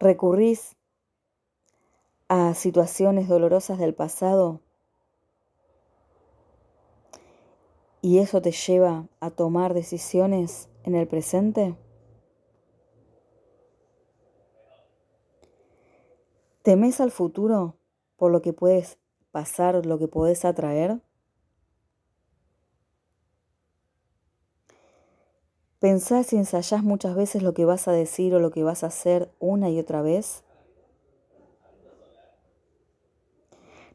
¿Recurrís 0.00 0.76
a 2.28 2.52
situaciones 2.54 3.28
dolorosas 3.28 3.78
del 3.78 3.94
pasado? 3.94 4.60
¿Y 8.04 8.18
eso 8.18 8.42
te 8.42 8.50
lleva 8.50 9.06
a 9.20 9.30
tomar 9.30 9.74
decisiones 9.74 10.68
en 10.82 10.96
el 10.96 11.06
presente? 11.06 11.76
¿Temes 16.62 17.00
al 17.00 17.12
futuro 17.12 17.76
por 18.16 18.32
lo 18.32 18.42
que 18.42 18.52
puedes 18.52 18.98
pasar, 19.30 19.86
lo 19.86 20.00
que 20.00 20.08
puedes 20.08 20.44
atraer? 20.44 21.00
¿Pensás 25.78 26.32
y 26.32 26.36
ensayás 26.36 26.82
muchas 26.82 27.14
veces 27.14 27.44
lo 27.44 27.54
que 27.54 27.64
vas 27.64 27.86
a 27.86 27.92
decir 27.92 28.34
o 28.34 28.40
lo 28.40 28.50
que 28.50 28.64
vas 28.64 28.82
a 28.82 28.88
hacer 28.88 29.30
una 29.38 29.70
y 29.70 29.78
otra 29.78 30.02
vez? 30.02 30.42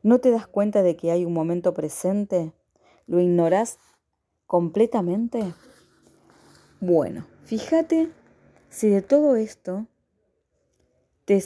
¿No 0.02 0.20
te 0.20 0.32
das 0.32 0.48
cuenta 0.48 0.82
de 0.82 0.96
que 0.96 1.12
hay 1.12 1.26
un 1.26 1.34
momento 1.34 1.74
presente? 1.74 2.54
¿Lo 3.06 3.20
ignorás 3.20 3.80
completamente? 4.48 5.54
Bueno, 6.80 7.27
fíjate 7.44 8.10
si 8.70 8.89
de 8.89 9.01
todo 9.01 9.36
esto, 9.36 9.88
te, 11.25 11.44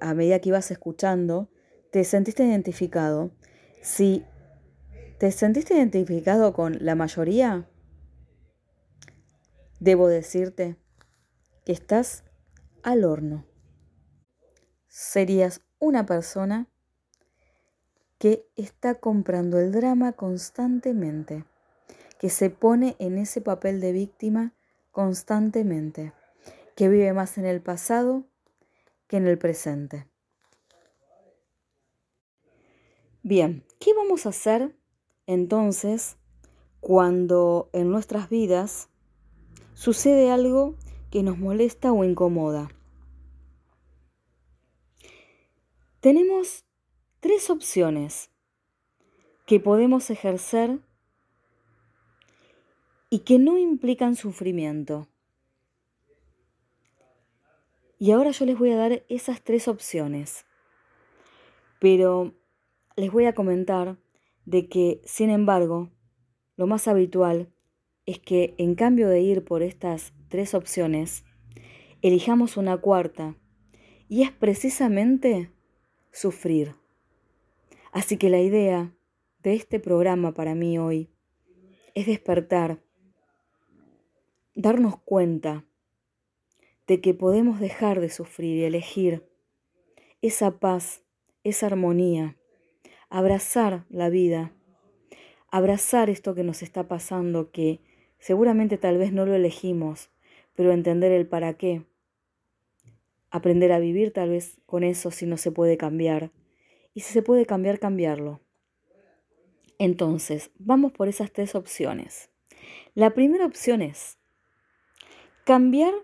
a 0.00 0.14
medida 0.14 0.38
que 0.38 0.50
ibas 0.50 0.70
escuchando, 0.70 1.48
te 1.90 2.04
sentiste 2.04 2.44
identificado. 2.44 3.32
Si 3.82 4.24
te 5.18 5.32
sentiste 5.32 5.74
identificado 5.74 6.52
con 6.52 6.78
la 6.80 6.94
mayoría, 6.94 7.66
Debo 9.80 10.08
decirte 10.08 10.76
que 11.64 11.72
estás 11.72 12.22
al 12.82 13.02
horno. 13.02 13.46
Serías 14.88 15.62
una 15.78 16.04
persona 16.04 16.68
que 18.18 18.46
está 18.56 18.96
comprando 18.96 19.58
el 19.58 19.72
drama 19.72 20.12
constantemente, 20.12 21.46
que 22.20 22.30
se 22.30 22.50
pone 22.50 22.94
en 23.00 23.18
ese 23.18 23.40
papel 23.40 23.80
de 23.80 23.90
víctima 23.90 24.54
constantemente, 24.92 26.12
que 26.76 26.88
vive 26.88 27.12
más 27.12 27.36
en 27.36 27.46
el 27.46 27.60
pasado 27.60 28.22
que 29.08 29.16
en 29.16 29.26
el 29.26 29.38
presente. 29.38 30.06
Bien, 33.24 33.64
¿qué 33.80 33.92
vamos 33.94 34.26
a 34.26 34.28
hacer 34.28 34.76
entonces 35.26 36.16
cuando 36.80 37.68
en 37.72 37.90
nuestras 37.90 38.30
vidas 38.30 38.88
sucede 39.74 40.30
algo 40.30 40.74
que 41.10 41.22
nos 41.22 41.38
molesta 41.38 41.92
o 41.92 42.04
incomoda. 42.04 42.70
Tenemos 46.00 46.64
tres 47.20 47.50
opciones 47.50 48.30
que 49.46 49.60
podemos 49.60 50.10
ejercer 50.10 50.80
y 53.10 53.20
que 53.20 53.38
no 53.38 53.58
implican 53.58 54.16
sufrimiento. 54.16 55.08
Y 57.98 58.12
ahora 58.12 58.30
yo 58.30 58.46
les 58.46 58.58
voy 58.58 58.70
a 58.70 58.76
dar 58.76 59.04
esas 59.08 59.42
tres 59.42 59.68
opciones. 59.68 60.46
Pero 61.80 62.34
les 62.96 63.12
voy 63.12 63.26
a 63.26 63.34
comentar 63.34 63.98
de 64.46 64.68
que, 64.68 65.02
sin 65.04 65.28
embargo, 65.28 65.90
lo 66.56 66.66
más 66.66 66.88
habitual 66.88 67.52
es 68.06 68.18
que 68.18 68.54
en 68.58 68.74
cambio 68.74 69.08
de 69.08 69.20
ir 69.20 69.44
por 69.44 69.62
estas 69.62 70.14
tres 70.28 70.54
opciones, 70.54 71.24
elijamos 72.02 72.56
una 72.56 72.78
cuarta, 72.78 73.36
y 74.08 74.22
es 74.22 74.32
precisamente 74.32 75.52
sufrir. 76.10 76.74
Así 77.92 78.16
que 78.16 78.28
la 78.28 78.40
idea 78.40 78.92
de 79.42 79.54
este 79.54 79.78
programa 79.78 80.34
para 80.34 80.54
mí 80.54 80.78
hoy 80.78 81.08
es 81.94 82.06
despertar, 82.06 82.82
darnos 84.60 84.98
cuenta 84.98 85.64
de 86.86 87.00
que 87.00 87.14
podemos 87.14 87.60
dejar 87.60 88.00
de 88.00 88.10
sufrir 88.10 88.56
y 88.56 88.64
elegir 88.64 89.28
esa 90.22 90.58
paz, 90.58 91.02
esa 91.44 91.66
armonía, 91.66 92.36
abrazar 93.08 93.84
la 93.88 94.08
vida, 94.08 94.52
abrazar 95.50 96.10
esto 96.10 96.34
que 96.34 96.44
nos 96.44 96.62
está 96.62 96.88
pasando, 96.88 97.50
que 97.50 97.80
Seguramente 98.20 98.76
tal 98.76 98.98
vez 98.98 99.12
no 99.12 99.24
lo 99.24 99.34
elegimos, 99.34 100.10
pero 100.54 100.72
entender 100.72 101.10
el 101.10 101.26
para 101.26 101.54
qué. 101.54 101.86
Aprender 103.30 103.72
a 103.72 103.78
vivir 103.78 104.12
tal 104.12 104.28
vez 104.28 104.58
con 104.66 104.84
eso 104.84 105.10
si 105.10 105.24
no 105.24 105.38
se 105.38 105.50
puede 105.50 105.78
cambiar. 105.78 106.30
Y 106.92 107.00
si 107.00 107.14
se 107.14 107.22
puede 107.22 107.46
cambiar, 107.46 107.78
cambiarlo. 107.78 108.40
Entonces, 109.78 110.50
vamos 110.58 110.92
por 110.92 111.08
esas 111.08 111.32
tres 111.32 111.54
opciones. 111.54 112.30
La 112.94 113.14
primera 113.14 113.46
opción 113.46 113.80
es 113.80 114.18
cambiar 115.44 115.94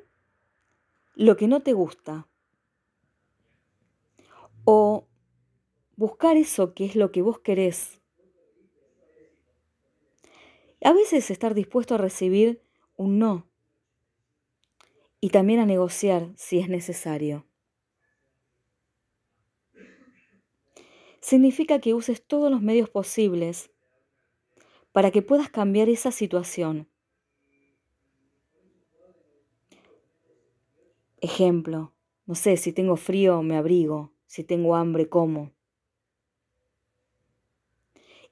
lo 1.14 1.36
que 1.36 1.48
no 1.48 1.60
te 1.62 1.72
gusta 1.72 2.26
o 4.64 5.06
buscar 5.96 6.36
eso 6.36 6.74
que 6.74 6.84
es 6.84 6.96
lo 6.96 7.12
que 7.12 7.22
vos 7.22 7.38
querés 7.40 8.00
a 10.86 10.92
veces 10.92 11.30
estar 11.32 11.54
dispuesto 11.54 11.94
a 11.94 11.98
recibir 11.98 12.62
un 12.96 13.18
no 13.18 13.48
y 15.20 15.30
también 15.30 15.58
a 15.58 15.66
negociar 15.66 16.30
si 16.36 16.60
es 16.60 16.68
necesario. 16.68 17.44
Significa 21.20 21.80
que 21.80 21.94
uses 21.94 22.24
todos 22.24 22.52
los 22.52 22.62
medios 22.62 22.88
posibles 22.88 23.70
para 24.92 25.10
que 25.10 25.22
puedas 25.22 25.50
cambiar 25.50 25.88
esa 25.88 26.12
situación. 26.12 26.88
Ejemplo, 31.20 31.92
no 32.26 32.34
sé, 32.34 32.56
si 32.56 32.72
tengo 32.72 32.96
frío 32.96 33.42
me 33.42 33.56
abrigo, 33.56 34.12
si 34.26 34.44
tengo 34.44 34.76
hambre 34.76 35.08
como. 35.08 35.52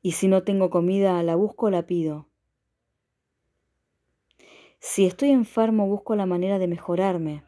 Y 0.03 0.12
si 0.12 0.29
no 0.29 0.42
tengo 0.42 0.68
comida 0.68 1.23
la 1.23 1.35
busco 1.35 1.66
o 1.66 1.70
la 1.70 1.87
pido. 1.87 2.29
Si 4.81 5.07
estoy 5.07 5.31
enfermo, 5.31 5.87
busco 5.87 6.14
la 6.14 6.27
manera 6.27 6.59
de 6.59 6.68
mejorarme. 6.68 7.42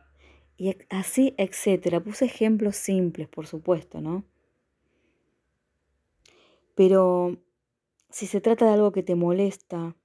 Y 0.57 0.75
así, 0.89 1.35
etcétera. 1.37 2.01
Puse 2.03 2.25
ejemplos 2.25 2.77
simples, 2.77 3.29
por 3.29 3.47
supuesto, 3.47 4.01
¿no? 4.01 4.25
Pero 6.75 7.37
si 8.09 8.27
se 8.27 8.41
trata 8.41 8.65
de 8.65 8.73
algo 8.73 8.91
que 8.91 9.03
te 9.03 9.17
molesta, 9.17 9.97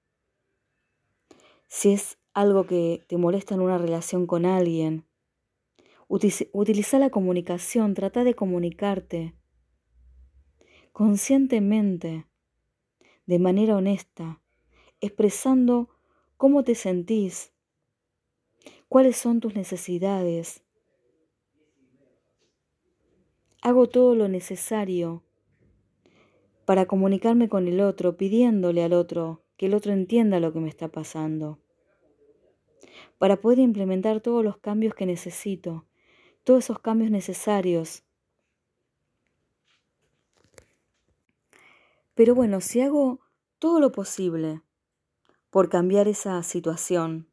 si 1.68 1.94
es 1.94 2.18
algo 2.34 2.66
que 2.66 3.06
te 3.08 3.16
molesta 3.16 3.56
en 3.56 3.62
una 3.62 3.78
relación 3.78 4.28
con 4.28 4.46
alguien, 4.46 5.06
utiliza 6.12 7.00
la 7.00 7.10
comunicación, 7.10 7.94
trata 7.94 8.24
de 8.24 8.34
comunicarte 8.34 9.34
conscientemente, 10.92 12.28
de 13.26 13.40
manera 13.40 13.78
honesta, 13.78 14.42
expresando 15.00 15.90
¿Cómo 16.42 16.64
te 16.64 16.74
sentís? 16.74 17.54
¿Cuáles 18.90 19.16
son 19.16 19.42
tus 19.42 19.54
necesidades? 19.54 20.64
Hago 23.62 23.88
todo 23.88 24.16
lo 24.16 24.28
necesario 24.28 25.22
para 26.66 26.88
comunicarme 26.88 27.48
con 27.48 27.68
el 27.68 27.80
otro, 27.80 28.18
pidiéndole 28.18 28.84
al 28.84 28.94
otro 28.94 29.44
que 29.56 29.68
el 29.68 29.76
otro 29.76 29.94
entienda 29.94 30.40
lo 30.40 30.52
que 30.52 30.62
me 30.62 30.68
está 30.68 30.88
pasando, 30.88 31.60
para 33.20 33.40
poder 33.40 33.60
implementar 33.60 34.20
todos 34.22 34.44
los 34.44 34.58
cambios 34.58 34.96
que 34.96 35.06
necesito, 35.06 35.86
todos 36.44 36.66
esos 36.66 36.80
cambios 36.80 37.12
necesarios. 37.12 38.04
Pero 42.16 42.36
bueno, 42.36 42.62
si 42.62 42.82
hago 42.82 43.20
todo 43.60 43.80
lo 43.80 43.92
posible 43.92 44.62
por 45.52 45.70
cambiar 45.70 46.08
esa 46.08 46.42
situación. 46.44 47.28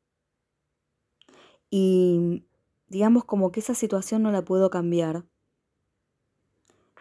Y 1.71 2.45
digamos 2.89 3.25
como 3.25 3.53
que 3.53 3.61
esa 3.61 3.75
situación 3.75 4.23
no 4.23 4.33
la 4.33 4.45
puedo 4.45 4.71
cambiar. 4.71 5.25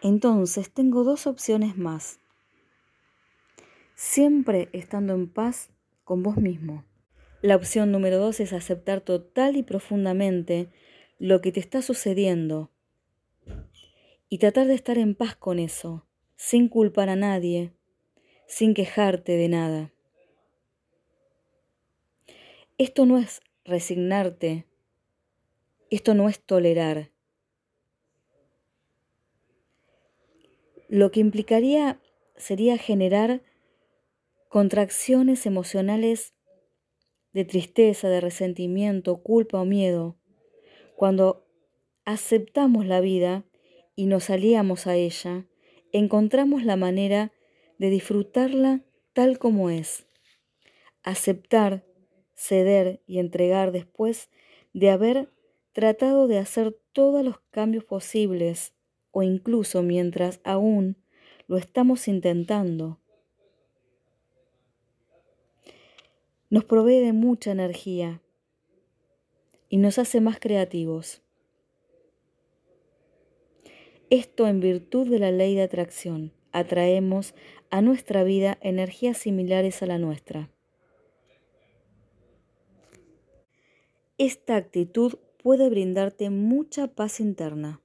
Entonces 0.00 0.72
tengo 0.72 1.04
dos 1.04 1.26
opciones 1.26 1.76
más. 1.76 2.20
Siempre 3.94 4.68
estando 4.72 5.14
en 5.14 5.28
paz 5.28 5.70
con 6.04 6.22
vos 6.22 6.36
mismo. 6.36 6.84
La 7.42 7.56
opción 7.56 7.90
número 7.90 8.18
dos 8.18 8.40
es 8.40 8.52
aceptar 8.52 9.00
total 9.00 9.56
y 9.56 9.62
profundamente 9.62 10.70
lo 11.18 11.40
que 11.40 11.52
te 11.52 11.60
está 11.60 11.82
sucediendo 11.82 12.70
y 14.28 14.38
tratar 14.38 14.66
de 14.66 14.74
estar 14.74 14.98
en 14.98 15.14
paz 15.14 15.34
con 15.34 15.58
eso, 15.58 16.06
sin 16.36 16.68
culpar 16.68 17.08
a 17.08 17.16
nadie, 17.16 17.72
sin 18.46 18.74
quejarte 18.74 19.32
de 19.32 19.48
nada. 19.48 19.92
Esto 22.76 23.06
no 23.06 23.18
es 23.18 23.40
resignarte, 23.64 24.66
esto 25.90 26.14
no 26.14 26.28
es 26.28 26.40
tolerar. 26.40 27.10
Lo 30.88 31.10
que 31.10 31.20
implicaría 31.20 32.00
sería 32.36 32.78
generar 32.78 33.42
contracciones 34.48 35.44
emocionales 35.44 36.34
de 37.32 37.44
tristeza, 37.44 38.08
de 38.08 38.20
resentimiento, 38.20 39.22
culpa 39.22 39.60
o 39.60 39.64
miedo. 39.64 40.17
Cuando 40.98 41.46
aceptamos 42.04 42.84
la 42.84 43.00
vida 43.00 43.44
y 43.94 44.06
nos 44.06 44.30
aliamos 44.30 44.88
a 44.88 44.96
ella, 44.96 45.46
encontramos 45.92 46.64
la 46.64 46.74
manera 46.74 47.30
de 47.78 47.88
disfrutarla 47.88 48.82
tal 49.12 49.38
como 49.38 49.70
es. 49.70 50.06
Aceptar, 51.04 51.84
ceder 52.34 53.00
y 53.06 53.20
entregar 53.20 53.70
después 53.70 54.28
de 54.72 54.90
haber 54.90 55.32
tratado 55.72 56.26
de 56.26 56.38
hacer 56.38 56.76
todos 56.92 57.24
los 57.24 57.38
cambios 57.52 57.84
posibles 57.84 58.74
o 59.12 59.22
incluso 59.22 59.84
mientras 59.84 60.40
aún 60.42 60.96
lo 61.46 61.58
estamos 61.58 62.08
intentando. 62.08 62.98
Nos 66.50 66.64
provee 66.64 66.98
de 66.98 67.12
mucha 67.12 67.52
energía 67.52 68.20
y 69.68 69.76
nos 69.76 69.98
hace 69.98 70.20
más 70.20 70.38
creativos. 70.40 71.22
Esto 74.10 74.46
en 74.46 74.60
virtud 74.60 75.08
de 75.08 75.18
la 75.18 75.30
ley 75.30 75.54
de 75.54 75.62
atracción. 75.62 76.32
Atraemos 76.52 77.34
a 77.70 77.82
nuestra 77.82 78.24
vida 78.24 78.56
energías 78.62 79.18
similares 79.18 79.82
a 79.82 79.86
la 79.86 79.98
nuestra. 79.98 80.50
Esta 84.16 84.56
actitud 84.56 85.14
puede 85.42 85.68
brindarte 85.68 86.30
mucha 86.30 86.88
paz 86.88 87.20
interna. 87.20 87.82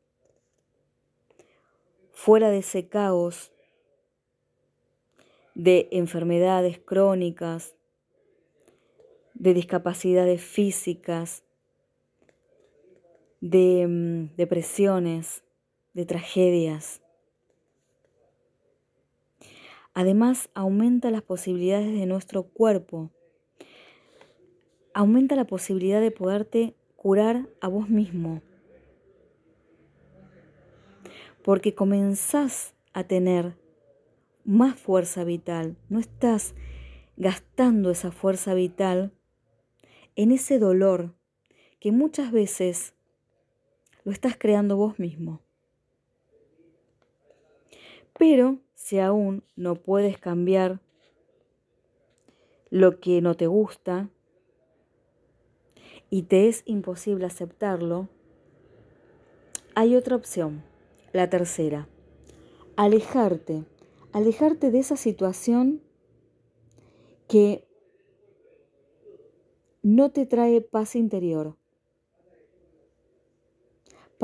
Fuera 2.11 2.49
de 2.49 2.59
ese 2.59 2.87
caos 2.87 3.51
de 5.55 5.89
enfermedades 5.91 6.79
crónicas, 6.79 7.75
de 9.33 9.53
discapacidades 9.53 10.41
físicas, 10.41 11.42
de 13.43 13.85
mm, 13.85 14.37
depresiones, 14.37 15.43
de 15.93 16.05
tragedias. 16.05 17.01
Además, 19.93 20.49
aumenta 20.53 21.11
las 21.11 21.23
posibilidades 21.23 21.91
de 21.91 22.05
nuestro 22.05 22.43
cuerpo. 22.43 23.11
Aumenta 24.93 25.35
la 25.35 25.45
posibilidad 25.45 25.99
de 25.99 26.11
poderte 26.11 26.73
curar 26.95 27.49
a 27.59 27.67
vos 27.67 27.89
mismo. 27.89 28.41
Porque 31.43 31.75
comenzás 31.75 32.73
a 32.93 33.03
tener 33.03 33.57
más 34.45 34.79
fuerza 34.79 35.25
vital. 35.25 35.75
No 35.89 35.99
estás 35.99 36.55
gastando 37.17 37.91
esa 37.91 38.11
fuerza 38.11 38.53
vital 38.53 39.11
en 40.15 40.31
ese 40.31 40.59
dolor 40.59 41.13
que 41.81 41.91
muchas 41.91 42.31
veces 42.31 42.93
lo 44.03 44.11
estás 44.11 44.35
creando 44.37 44.77
vos 44.77 44.99
mismo. 44.99 45.41
Pero 48.17 48.59
si 48.75 48.99
aún 48.99 49.43
no 49.55 49.75
puedes 49.75 50.17
cambiar 50.17 50.79
lo 52.69 52.99
que 52.99 53.21
no 53.21 53.35
te 53.35 53.47
gusta 53.47 54.09
y 56.09 56.23
te 56.23 56.47
es 56.47 56.63
imposible 56.65 57.25
aceptarlo, 57.25 58.09
hay 59.75 59.95
otra 59.95 60.15
opción, 60.15 60.63
la 61.11 61.29
tercera, 61.29 61.87
alejarte, 62.75 63.63
alejarte 64.11 64.69
de 64.69 64.79
esa 64.79 64.97
situación 64.97 65.81
que 67.27 67.67
no 69.81 70.11
te 70.11 70.25
trae 70.25 70.61
paz 70.61 70.95
interior 70.95 71.57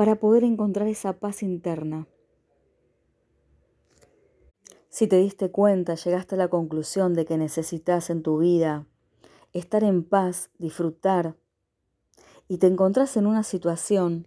para 0.00 0.14
poder 0.14 0.44
encontrar 0.44 0.88
esa 0.88 1.12
paz 1.12 1.42
interna. 1.42 2.06
Si 4.88 5.06
te 5.06 5.16
diste 5.16 5.50
cuenta, 5.50 5.94
llegaste 5.94 6.36
a 6.36 6.38
la 6.38 6.48
conclusión 6.48 7.12
de 7.12 7.26
que 7.26 7.36
necesitas 7.36 8.08
en 8.08 8.22
tu 8.22 8.38
vida 8.38 8.86
estar 9.52 9.84
en 9.84 10.02
paz, 10.02 10.48
disfrutar, 10.56 11.36
y 12.48 12.56
te 12.56 12.66
encontrás 12.66 13.18
en 13.18 13.26
una 13.26 13.42
situación 13.42 14.26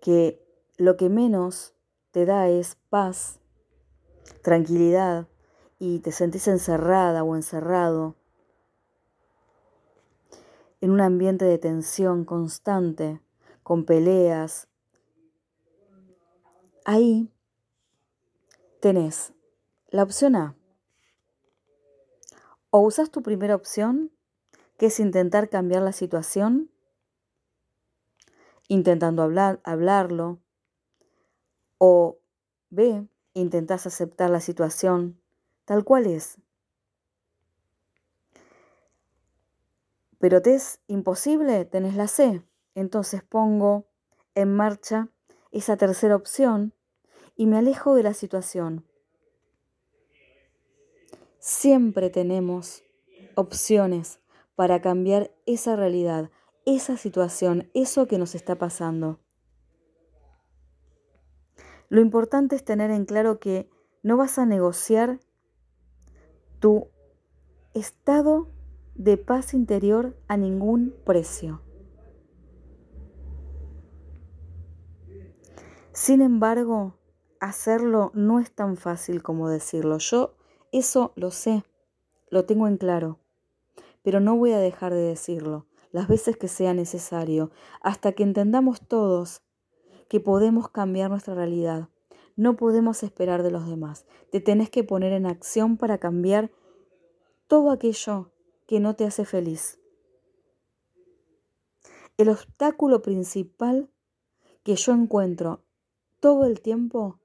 que 0.00 0.40
lo 0.76 0.96
que 0.96 1.08
menos 1.08 1.74
te 2.12 2.24
da 2.24 2.48
es 2.48 2.76
paz, 2.88 3.40
tranquilidad, 4.42 5.26
y 5.80 5.98
te 5.98 6.12
sentís 6.12 6.46
encerrada 6.46 7.24
o 7.24 7.34
encerrado 7.34 8.14
en 10.80 10.92
un 10.92 11.00
ambiente 11.00 11.46
de 11.46 11.58
tensión 11.58 12.24
constante, 12.24 13.20
con 13.64 13.86
peleas, 13.86 14.68
ahí 16.84 17.30
tenés 18.80 19.32
la 19.88 20.02
opción 20.02 20.36
A. 20.36 20.56
O 22.70 22.80
usas 22.80 23.10
tu 23.10 23.22
primera 23.22 23.54
opción, 23.54 24.10
que 24.76 24.86
es 24.86 25.00
intentar 25.00 25.48
cambiar 25.48 25.82
la 25.82 25.92
situación, 25.92 26.70
intentando 28.68 29.22
hablar, 29.22 29.60
hablarlo. 29.64 30.40
O 31.78 32.18
B, 32.70 33.06
intentas 33.34 33.86
aceptar 33.86 34.30
la 34.30 34.40
situación 34.40 35.20
tal 35.64 35.84
cual 35.84 36.06
es. 36.06 36.38
Pero 40.18 40.40
te 40.42 40.54
es 40.54 40.80
imposible, 40.86 41.64
tenés 41.64 41.94
la 41.94 42.08
C. 42.08 42.42
Entonces 42.74 43.22
pongo 43.22 43.86
en 44.34 44.54
marcha 44.54 45.08
esa 45.54 45.76
tercera 45.76 46.16
opción 46.16 46.74
y 47.36 47.46
me 47.46 47.56
alejo 47.56 47.94
de 47.94 48.02
la 48.02 48.12
situación. 48.12 48.84
Siempre 51.38 52.10
tenemos 52.10 52.82
opciones 53.36 54.18
para 54.56 54.80
cambiar 54.80 55.30
esa 55.46 55.76
realidad, 55.76 56.30
esa 56.66 56.96
situación, 56.96 57.70
eso 57.72 58.06
que 58.06 58.18
nos 58.18 58.34
está 58.34 58.56
pasando. 58.56 59.20
Lo 61.88 62.00
importante 62.00 62.56
es 62.56 62.64
tener 62.64 62.90
en 62.90 63.04
claro 63.04 63.38
que 63.38 63.70
no 64.02 64.16
vas 64.16 64.38
a 64.38 64.46
negociar 64.46 65.20
tu 66.58 66.88
estado 67.74 68.48
de 68.96 69.18
paz 69.18 69.54
interior 69.54 70.16
a 70.26 70.36
ningún 70.36 70.94
precio. 71.04 71.60
Sin 75.94 76.22
embargo, 76.22 76.98
hacerlo 77.38 78.10
no 78.14 78.40
es 78.40 78.52
tan 78.52 78.76
fácil 78.76 79.22
como 79.22 79.48
decirlo. 79.48 79.98
Yo 79.98 80.34
eso 80.72 81.12
lo 81.14 81.30
sé, 81.30 81.62
lo 82.30 82.46
tengo 82.46 82.66
en 82.66 82.78
claro, 82.78 83.20
pero 84.02 84.18
no 84.18 84.34
voy 84.36 84.50
a 84.50 84.58
dejar 84.58 84.92
de 84.92 85.02
decirlo 85.02 85.66
las 85.92 86.08
veces 86.08 86.36
que 86.36 86.48
sea 86.48 86.74
necesario, 86.74 87.52
hasta 87.80 88.10
que 88.10 88.24
entendamos 88.24 88.80
todos 88.80 89.42
que 90.08 90.18
podemos 90.18 90.68
cambiar 90.68 91.10
nuestra 91.10 91.36
realidad. 91.36 91.88
No 92.34 92.56
podemos 92.56 93.04
esperar 93.04 93.44
de 93.44 93.52
los 93.52 93.68
demás. 93.68 94.04
Te 94.32 94.40
tenés 94.40 94.70
que 94.70 94.82
poner 94.82 95.12
en 95.12 95.26
acción 95.26 95.76
para 95.76 95.98
cambiar 95.98 96.50
todo 97.46 97.70
aquello 97.70 98.32
que 98.66 98.80
no 98.80 98.96
te 98.96 99.04
hace 99.04 99.24
feliz. 99.24 99.78
El 102.16 102.30
obstáculo 102.30 103.00
principal 103.00 103.88
que 104.64 104.74
yo 104.74 104.92
encuentro 104.92 105.63
todo 106.24 106.46
el 106.46 106.62
tiempo 106.62 107.20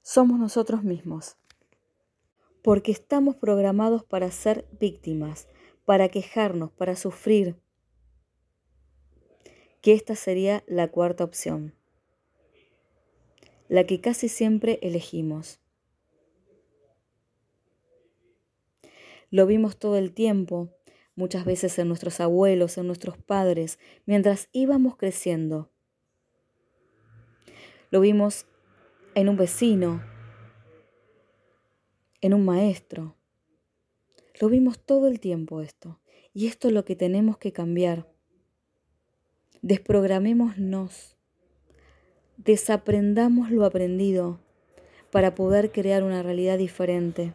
somos 0.00 0.38
nosotros 0.38 0.82
mismos. 0.82 1.36
Porque 2.62 2.92
estamos 2.92 3.36
programados 3.36 4.04
para 4.04 4.30
ser 4.30 4.66
víctimas, 4.80 5.48
para 5.84 6.08
quejarnos, 6.08 6.72
para 6.72 6.96
sufrir. 6.96 7.56
Que 9.82 9.92
esta 9.92 10.16
sería 10.16 10.64
la 10.66 10.88
cuarta 10.88 11.24
opción, 11.24 11.74
la 13.68 13.84
que 13.84 14.00
casi 14.00 14.30
siempre 14.30 14.78
elegimos. 14.80 15.60
Lo 19.28 19.44
vimos 19.44 19.76
todo 19.76 19.98
el 19.98 20.14
tiempo, 20.14 20.70
muchas 21.16 21.44
veces 21.44 21.78
en 21.78 21.88
nuestros 21.88 22.18
abuelos, 22.18 22.78
en 22.78 22.86
nuestros 22.86 23.18
padres, 23.18 23.78
mientras 24.06 24.48
íbamos 24.52 24.96
creciendo. 24.96 25.70
Lo 27.90 28.00
vimos 28.00 28.46
en 29.16 29.28
un 29.28 29.36
vecino, 29.36 30.00
en 32.20 32.34
un 32.34 32.44
maestro. 32.44 33.16
Lo 34.40 34.48
vimos 34.48 34.78
todo 34.78 35.08
el 35.08 35.18
tiempo 35.18 35.60
esto. 35.60 35.98
Y 36.32 36.46
esto 36.46 36.68
es 36.68 36.74
lo 36.74 36.84
que 36.84 36.94
tenemos 36.94 37.36
que 37.38 37.52
cambiar. 37.52 38.06
Desprogramémonos. 39.62 41.16
Desaprendamos 42.36 43.50
lo 43.50 43.64
aprendido 43.64 44.38
para 45.10 45.34
poder 45.34 45.72
crear 45.72 46.04
una 46.04 46.22
realidad 46.22 46.58
diferente. 46.58 47.32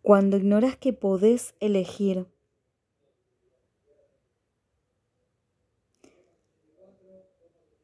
Cuando 0.00 0.36
ignoras 0.36 0.76
que 0.76 0.92
podés 0.92 1.54
elegir, 1.58 2.26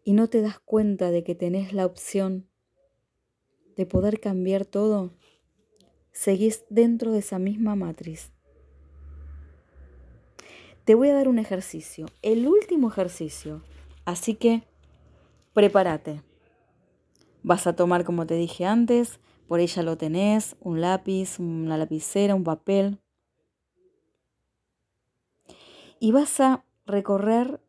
y 0.09 0.15
no 0.15 0.29
te 0.31 0.41
das 0.41 0.59
cuenta 0.59 1.11
de 1.11 1.23
que 1.23 1.35
tenés 1.35 1.75
la 1.75 1.85
opción 1.85 2.49
de 3.77 3.85
poder 3.85 4.21
cambiar 4.21 4.65
todo, 4.65 5.13
seguís 6.13 6.65
dentro 6.71 7.13
de 7.13 7.19
esa 7.19 7.39
misma 7.39 7.77
matriz. 7.77 8.33
Te 10.87 10.95
voy 10.95 11.11
a 11.11 11.15
dar 11.15 11.29
un 11.29 11.39
ejercicio, 11.39 12.07
el 12.23 12.49
último 12.49 12.89
ejercicio, 12.89 13.63
así 14.07 14.35
que 14.35 14.63
prepárate. 15.53 16.23
Vas 17.43 17.67
a 17.67 17.77
tomar, 17.77 18.05
como 18.05 18.27
te 18.27 18.37
dije 18.37 18.65
antes, 18.65 19.21
por 19.47 19.61
ella 19.61 19.83
lo 19.83 19.99
tenés, 19.99 20.57
un 20.61 20.81
lápiz, 20.81 21.39
una 21.39 21.77
lapicera, 21.77 22.35
un 22.35 22.45
papel. 22.45 22.99
Y 26.01 26.13
vas 26.13 26.41
a 26.41 26.65
recorrer 26.87 27.61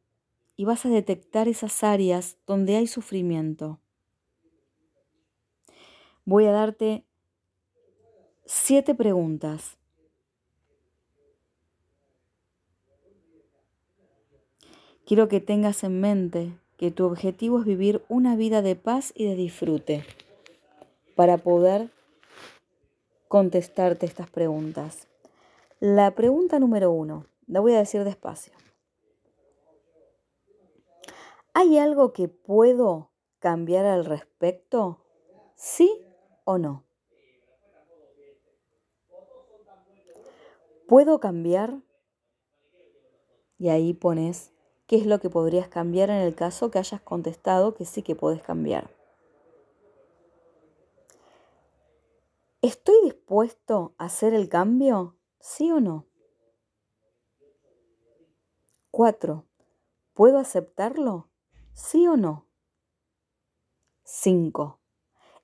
y 0.59 0.65
vas 0.65 0.85
a 0.85 0.89
detectar 0.89 1.47
esas 1.47 1.85
áreas 1.85 2.35
donde 2.45 2.75
hay 2.75 2.85
sufrimiento. 2.85 3.79
Voy 6.25 6.47
a 6.47 6.51
darte 6.51 7.05
siete 8.45 8.93
preguntas. 8.93 9.77
Quiero 15.05 15.29
que 15.29 15.39
tengas 15.39 15.85
en 15.85 16.01
mente 16.01 16.51
que 16.75 16.91
tu 16.91 17.05
objetivo 17.05 17.61
es 17.61 17.65
vivir 17.65 18.03
una 18.09 18.35
vida 18.35 18.61
de 18.61 18.75
paz 18.75 19.13
y 19.15 19.27
de 19.27 19.35
disfrute 19.35 20.03
para 21.15 21.37
poder 21.37 21.89
contestarte 23.29 24.05
estas 24.05 24.29
preguntas. 24.29 25.07
La 25.79 26.11
pregunta 26.15 26.59
número 26.59 26.91
uno, 26.91 27.25
la 27.47 27.61
voy 27.61 27.75
a 27.75 27.79
decir 27.79 28.03
despacio. 28.03 28.51
¿Hay 31.53 31.77
algo 31.77 32.13
que 32.13 32.27
puedo 32.27 33.09
cambiar 33.39 33.85
al 33.85 34.05
respecto? 34.05 34.99
¿Sí 35.55 36.05
o 36.45 36.57
no? 36.57 36.83
¿Puedo 40.87 41.19
cambiar? 41.19 41.81
Y 43.57 43.69
ahí 43.69 43.93
pones 43.93 44.53
qué 44.87 44.97
es 44.97 45.05
lo 45.05 45.19
que 45.19 45.29
podrías 45.29 45.67
cambiar 45.67 46.09
en 46.09 46.17
el 46.17 46.35
caso 46.35 46.71
que 46.71 46.79
hayas 46.79 47.01
contestado 47.01 47.75
que 47.75 47.85
sí 47.85 48.01
que 48.03 48.15
puedes 48.15 48.41
cambiar. 48.41 48.89
¿Estoy 52.61 52.95
dispuesto 53.03 53.93
a 53.97 54.05
hacer 54.05 54.33
el 54.33 54.49
cambio? 54.49 55.15
¿Sí 55.39 55.71
o 55.71 55.79
no? 55.79 56.05
4. 58.91 59.45
¿Puedo 60.13 60.39
aceptarlo? 60.39 61.28
¿Sí 61.79 62.05
o 62.07 62.17
no? 62.17 62.45
5. 64.03 64.79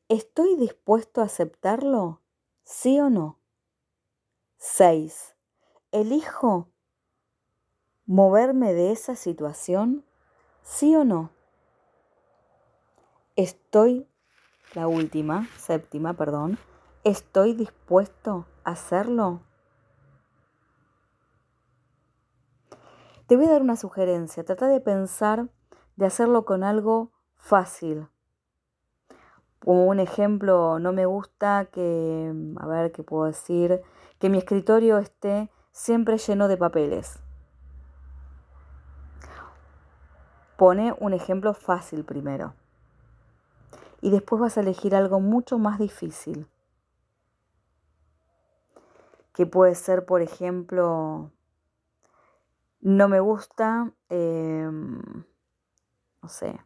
¿Estoy 0.09 0.57
dispuesto 0.57 1.21
a 1.21 1.25
aceptarlo? 1.25 2.21
¿Sí 2.63 2.99
o 2.99 3.09
no? 3.09 3.39
6. 4.57 5.33
¿Elijo 5.91 6.69
moverme 8.05 8.73
de 8.73 8.91
esa 8.91 9.15
situación? 9.15 10.05
¿Sí 10.61 10.93
o 10.95 11.05
no? 11.05 11.31
Estoy, 13.37 14.07
la 14.73 14.87
última, 14.87 15.47
séptima, 15.57 16.13
perdón, 16.13 16.59
¿Estoy 17.05 17.53
dispuesto 17.53 18.45
a 18.65 18.71
hacerlo? 18.71 19.41
Te 23.25 23.37
voy 23.37 23.45
a 23.45 23.51
dar 23.51 23.61
una 23.61 23.77
sugerencia. 23.77 24.43
Trata 24.43 24.67
de 24.67 24.81
pensar 24.81 25.49
de 25.95 26.05
hacerlo 26.05 26.45
con 26.45 26.63
algo 26.63 27.11
fácil. 27.35 28.07
Como 29.59 29.85
un 29.85 29.99
ejemplo, 29.99 30.79
no 30.79 30.91
me 30.91 31.05
gusta 31.05 31.65
que, 31.71 32.33
a 32.57 32.67
ver 32.67 32.91
qué 32.91 33.03
puedo 33.03 33.25
decir, 33.25 33.81
que 34.19 34.29
mi 34.29 34.37
escritorio 34.37 34.97
esté 34.97 35.49
siempre 35.71 36.17
lleno 36.17 36.47
de 36.47 36.57
papeles. 36.57 37.19
Pone 40.57 40.95
un 40.99 41.13
ejemplo 41.13 41.53
fácil 41.53 42.05
primero. 42.05 42.53
Y 44.01 44.11
después 44.11 44.39
vas 44.39 44.57
a 44.57 44.61
elegir 44.61 44.95
algo 44.95 45.19
mucho 45.19 45.57
más 45.57 45.79
difícil 45.79 46.47
que 49.35 49.45
puede 49.45 49.75
ser, 49.75 50.05
por 50.05 50.21
ejemplo, 50.21 51.29
no 52.79 53.09
me 53.09 53.19
gusta, 53.19 53.91
em, 54.09 55.01
no 56.25 56.29
sé, 56.29 56.59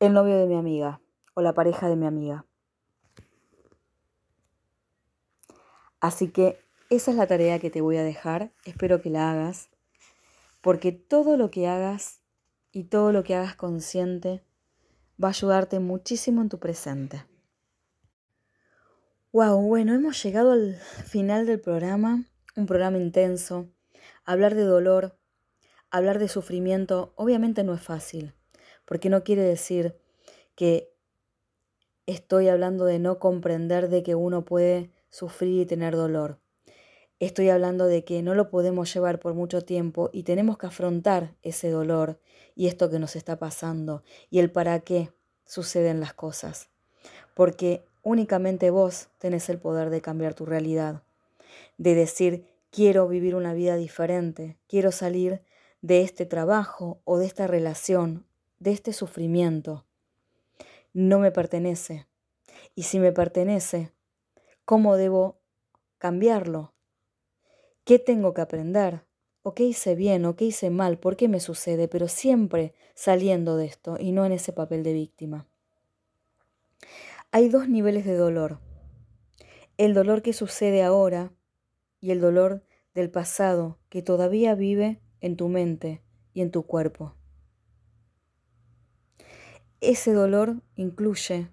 el 0.00 0.14
novio 0.14 0.38
de 0.38 0.46
mi 0.46 0.54
amiga 0.54 1.02
o 1.34 1.42
la 1.42 1.52
pareja 1.52 1.90
de 1.90 1.96
mi 1.96 2.06
amiga. 2.06 2.46
Así 6.00 6.30
que 6.30 6.58
esa 6.88 7.10
es 7.10 7.18
la 7.18 7.26
tarea 7.26 7.58
que 7.58 7.68
te 7.68 7.82
voy 7.82 7.98
a 7.98 8.02
dejar, 8.02 8.52
espero 8.64 9.02
que 9.02 9.10
la 9.10 9.30
hagas, 9.30 9.68
porque 10.62 10.92
todo 10.92 11.36
lo 11.36 11.50
que 11.50 11.68
hagas 11.68 12.22
y 12.72 12.84
todo 12.84 13.12
lo 13.12 13.22
que 13.22 13.34
hagas 13.34 13.54
consciente 13.54 14.42
va 15.22 15.28
a 15.28 15.32
ayudarte 15.32 15.78
muchísimo 15.78 16.40
en 16.40 16.48
tu 16.48 16.58
presente. 16.58 17.26
Wow, 19.30 19.60
bueno, 19.60 19.92
hemos 19.92 20.22
llegado 20.22 20.52
al 20.52 20.76
final 21.04 21.44
del 21.44 21.60
programa, 21.60 22.24
un 22.56 22.64
programa 22.64 22.96
intenso. 22.96 23.68
Hablar 24.24 24.54
de 24.54 24.62
dolor, 24.62 25.15
hablar 25.96 26.18
de 26.18 26.28
sufrimiento, 26.28 27.12
obviamente 27.16 27.64
no 27.64 27.74
es 27.74 27.80
fácil, 27.80 28.34
porque 28.84 29.08
no 29.08 29.24
quiere 29.24 29.42
decir 29.42 29.96
que 30.54 30.92
estoy 32.06 32.48
hablando 32.48 32.84
de 32.84 32.98
no 32.98 33.18
comprender 33.18 33.88
de 33.88 34.02
que 34.02 34.14
uno 34.14 34.44
puede 34.44 34.90
sufrir 35.10 35.62
y 35.62 35.66
tener 35.66 35.94
dolor. 35.94 36.38
Estoy 37.18 37.48
hablando 37.48 37.86
de 37.86 38.04
que 38.04 38.22
no 38.22 38.34
lo 38.34 38.50
podemos 38.50 38.92
llevar 38.92 39.18
por 39.18 39.34
mucho 39.34 39.62
tiempo 39.62 40.10
y 40.12 40.22
tenemos 40.24 40.58
que 40.58 40.66
afrontar 40.66 41.34
ese 41.42 41.70
dolor 41.70 42.20
y 42.54 42.66
esto 42.66 42.90
que 42.90 42.98
nos 42.98 43.16
está 43.16 43.38
pasando 43.38 44.02
y 44.30 44.38
el 44.38 44.50
para 44.50 44.80
qué 44.80 45.12
suceden 45.46 46.00
las 46.00 46.12
cosas. 46.12 46.68
Porque 47.34 47.84
Únicamente 48.08 48.70
vos 48.70 49.08
tenés 49.18 49.48
el 49.48 49.58
poder 49.58 49.90
de 49.90 50.00
cambiar 50.00 50.34
tu 50.34 50.46
realidad, 50.46 51.02
de 51.76 51.96
decir, 51.96 52.46
quiero 52.70 53.08
vivir 53.08 53.34
una 53.34 53.52
vida 53.52 53.74
diferente, 53.74 54.56
quiero 54.68 54.92
salir 54.92 55.42
de 55.82 56.02
este 56.02 56.26
trabajo 56.26 57.00
o 57.04 57.18
de 57.18 57.26
esta 57.26 57.46
relación, 57.46 58.26
de 58.58 58.72
este 58.72 58.92
sufrimiento. 58.92 59.84
No 60.92 61.18
me 61.18 61.30
pertenece. 61.30 62.06
Y 62.74 62.84
si 62.84 62.98
me 62.98 63.12
pertenece, 63.12 63.92
¿cómo 64.64 64.96
debo 64.96 65.38
cambiarlo? 65.98 66.72
¿Qué 67.84 67.98
tengo 67.98 68.34
que 68.34 68.40
aprender? 68.40 69.04
¿O 69.42 69.54
qué 69.54 69.64
hice 69.64 69.94
bien? 69.94 70.24
¿O 70.24 70.34
qué 70.34 70.46
hice 70.46 70.70
mal? 70.70 70.98
¿Por 70.98 71.16
qué 71.16 71.28
me 71.28 71.38
sucede? 71.38 71.86
Pero 71.86 72.08
siempre 72.08 72.74
saliendo 72.94 73.56
de 73.56 73.66
esto 73.66 73.96
y 74.00 74.12
no 74.12 74.24
en 74.24 74.32
ese 74.32 74.52
papel 74.52 74.82
de 74.82 74.92
víctima. 74.92 75.46
Hay 77.30 77.48
dos 77.48 77.68
niveles 77.68 78.04
de 78.04 78.16
dolor. 78.16 78.58
El 79.76 79.94
dolor 79.94 80.22
que 80.22 80.32
sucede 80.32 80.82
ahora 80.82 81.32
y 82.00 82.10
el 82.10 82.20
dolor 82.20 82.64
del 82.94 83.10
pasado 83.10 83.78
que 83.88 84.02
todavía 84.02 84.54
vive 84.54 85.00
en 85.20 85.36
tu 85.36 85.48
mente 85.48 86.02
y 86.32 86.42
en 86.42 86.50
tu 86.50 86.64
cuerpo. 86.64 87.14
Ese 89.80 90.12
dolor 90.12 90.62
incluye 90.74 91.48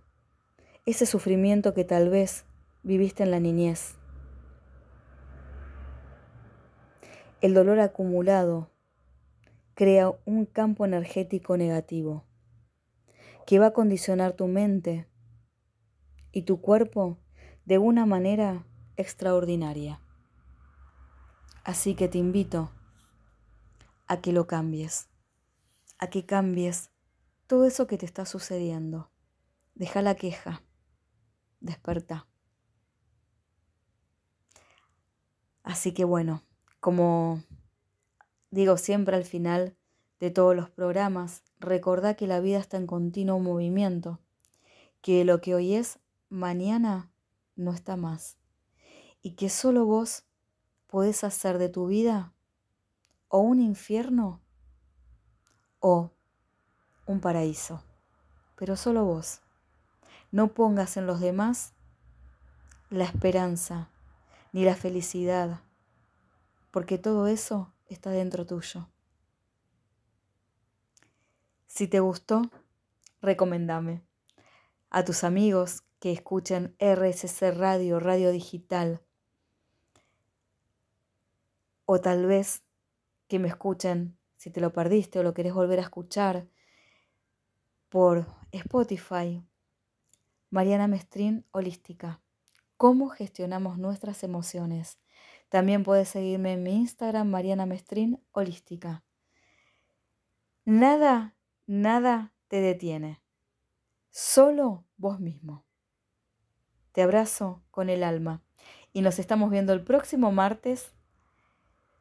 ese 0.85 1.05
sufrimiento 1.05 1.73
que 1.73 1.83
tal 1.83 2.09
vez 2.09 2.45
viviste 2.83 3.23
en 3.23 3.31
la 3.31 3.39
niñez. 3.39 3.95
El 7.41 7.53
dolor 7.53 7.79
acumulado 7.79 8.69
crea 9.73 10.13
un 10.25 10.45
campo 10.45 10.85
energético 10.85 11.57
negativo 11.57 12.23
que 13.45 13.59
va 13.59 13.67
a 13.67 13.73
condicionar 13.73 14.33
tu 14.33 14.47
mente 14.47 15.07
y 16.31 16.43
tu 16.43 16.61
cuerpo 16.61 17.17
de 17.65 17.77
una 17.77 18.05
manera 18.05 18.65
extraordinaria. 18.97 19.99
Así 21.63 21.95
que 21.95 22.07
te 22.07 22.17
invito 22.17 22.71
a 24.13 24.21
que 24.21 24.31
lo 24.31 24.45
cambies, 24.45 25.09
a 25.97 26.07
que 26.07 26.23
cambies 26.23 26.91
todo 27.47 27.65
eso 27.65 27.87
que 27.87 27.97
te 27.97 28.05
está 28.05 28.27
sucediendo. 28.27 29.09
Deja 29.73 30.03
la 30.03 30.13
queja, 30.13 30.61
desperta. 31.61 32.27
Así 35.63 35.95
que 35.95 36.03
bueno, 36.03 36.43
como 36.79 37.41
digo 38.51 38.77
siempre 38.77 39.15
al 39.15 39.25
final 39.25 39.75
de 40.19 40.29
todos 40.29 40.55
los 40.55 40.69
programas, 40.69 41.41
recordá 41.59 42.13
que 42.13 42.27
la 42.27 42.39
vida 42.39 42.59
está 42.59 42.77
en 42.77 42.85
continuo 42.85 43.39
movimiento, 43.39 44.19
que 45.01 45.25
lo 45.25 45.41
que 45.41 45.55
hoy 45.55 45.73
es, 45.73 45.97
mañana 46.29 47.11
no 47.55 47.73
está 47.73 47.97
más, 47.97 48.37
y 49.23 49.31
que 49.31 49.49
solo 49.49 49.85
vos 49.85 50.23
podés 50.85 51.23
hacer 51.23 51.57
de 51.57 51.69
tu 51.69 51.87
vida 51.87 52.32
o 53.35 53.39
un 53.39 53.59
infierno 53.59 54.43
o 55.79 56.11
un 57.07 57.19
paraíso, 57.19 57.83
pero 58.55 58.75
solo 58.75 59.05
vos. 59.05 59.41
No 60.29 60.53
pongas 60.53 60.97
en 60.97 61.07
los 61.07 61.19
demás 61.19 61.73
la 62.91 63.05
esperanza 63.05 63.89
ni 64.51 64.63
la 64.63 64.75
felicidad, 64.75 65.61
porque 66.69 66.99
todo 66.99 67.25
eso 67.25 67.73
está 67.87 68.11
dentro 68.11 68.45
tuyo. 68.45 68.87
Si 71.65 71.87
te 71.87 72.01
gustó, 72.01 72.43
recomendame 73.19 74.03
a 74.91 75.03
tus 75.03 75.23
amigos 75.23 75.81
que 75.99 76.11
escuchen 76.11 76.75
RSC 76.77 77.49
Radio, 77.49 77.99
Radio 77.99 78.31
Digital, 78.31 79.01
o 81.85 81.99
tal 81.99 82.27
vez 82.27 82.62
que 83.33 83.39
me 83.39 83.47
escuchen, 83.47 84.17
si 84.37 84.51
te 84.51 84.61
lo 84.61 84.71
perdiste 84.71 85.17
o 85.17 85.23
lo 85.23 85.33
querés 85.33 85.53
volver 85.53 85.79
a 85.79 85.83
escuchar, 85.83 86.47
por 87.89 88.27
Spotify, 88.51 89.43
Mariana 90.49 90.87
Mestrín 90.87 91.45
Holística 91.51 92.23
cómo 92.83 93.07
gestionamos 93.07 93.77
nuestras 93.77 94.23
emociones. 94.23 94.99
También 95.47 95.83
puedes 95.83 96.09
seguirme 96.09 96.51
en 96.51 96.63
mi 96.63 96.75
Instagram, 96.75 97.29
Mariana 97.29 97.65
Mestrín 97.65 98.21
Holística. 98.33 99.05
Nada, 100.65 101.33
nada 101.65 102.33
te 102.49 102.59
detiene. 102.59 103.21
Solo 104.09 104.85
vos 104.97 105.21
mismo. 105.21 105.65
Te 106.91 107.01
abrazo 107.01 107.63
con 107.71 107.89
el 107.89 108.03
alma 108.03 108.43
y 108.91 109.01
nos 109.01 109.17
estamos 109.17 109.49
viendo 109.49 109.71
el 109.71 109.85
próximo 109.85 110.33
martes. 110.33 110.93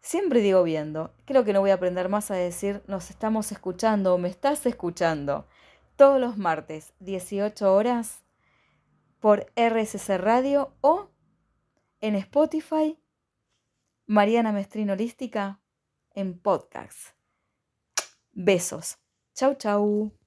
Siempre 0.03 0.41
digo 0.41 0.65
viendo, 0.65 1.15
creo 1.25 1.45
que 1.45 1.53
no 1.53 1.61
voy 1.61 1.71
a 1.71 1.75
aprender 1.75 2.09
más 2.09 2.33
a 2.33 2.35
decir 2.35 2.83
nos 2.89 3.09
estamos 3.11 3.53
escuchando 3.53 4.13
o 4.15 4.19
me 4.19 4.29
estás 4.29 4.67
escuchando. 4.67 5.47
Todos 5.95 6.21
los 6.21 6.37
martes, 6.37 6.93
18 6.99 7.73
horas, 7.73 8.23
por 9.21 9.53
RSC 9.55 10.19
Radio 10.19 10.75
o 10.81 11.09
en 12.01 12.17
Spotify, 12.17 12.99
Mariana 14.07 14.51
Mestrino 14.51 14.95
Holística 14.95 15.61
en 16.11 16.37
podcast. 16.37 17.15
Besos. 18.33 18.99
Chau, 19.35 19.55
chau. 19.55 20.22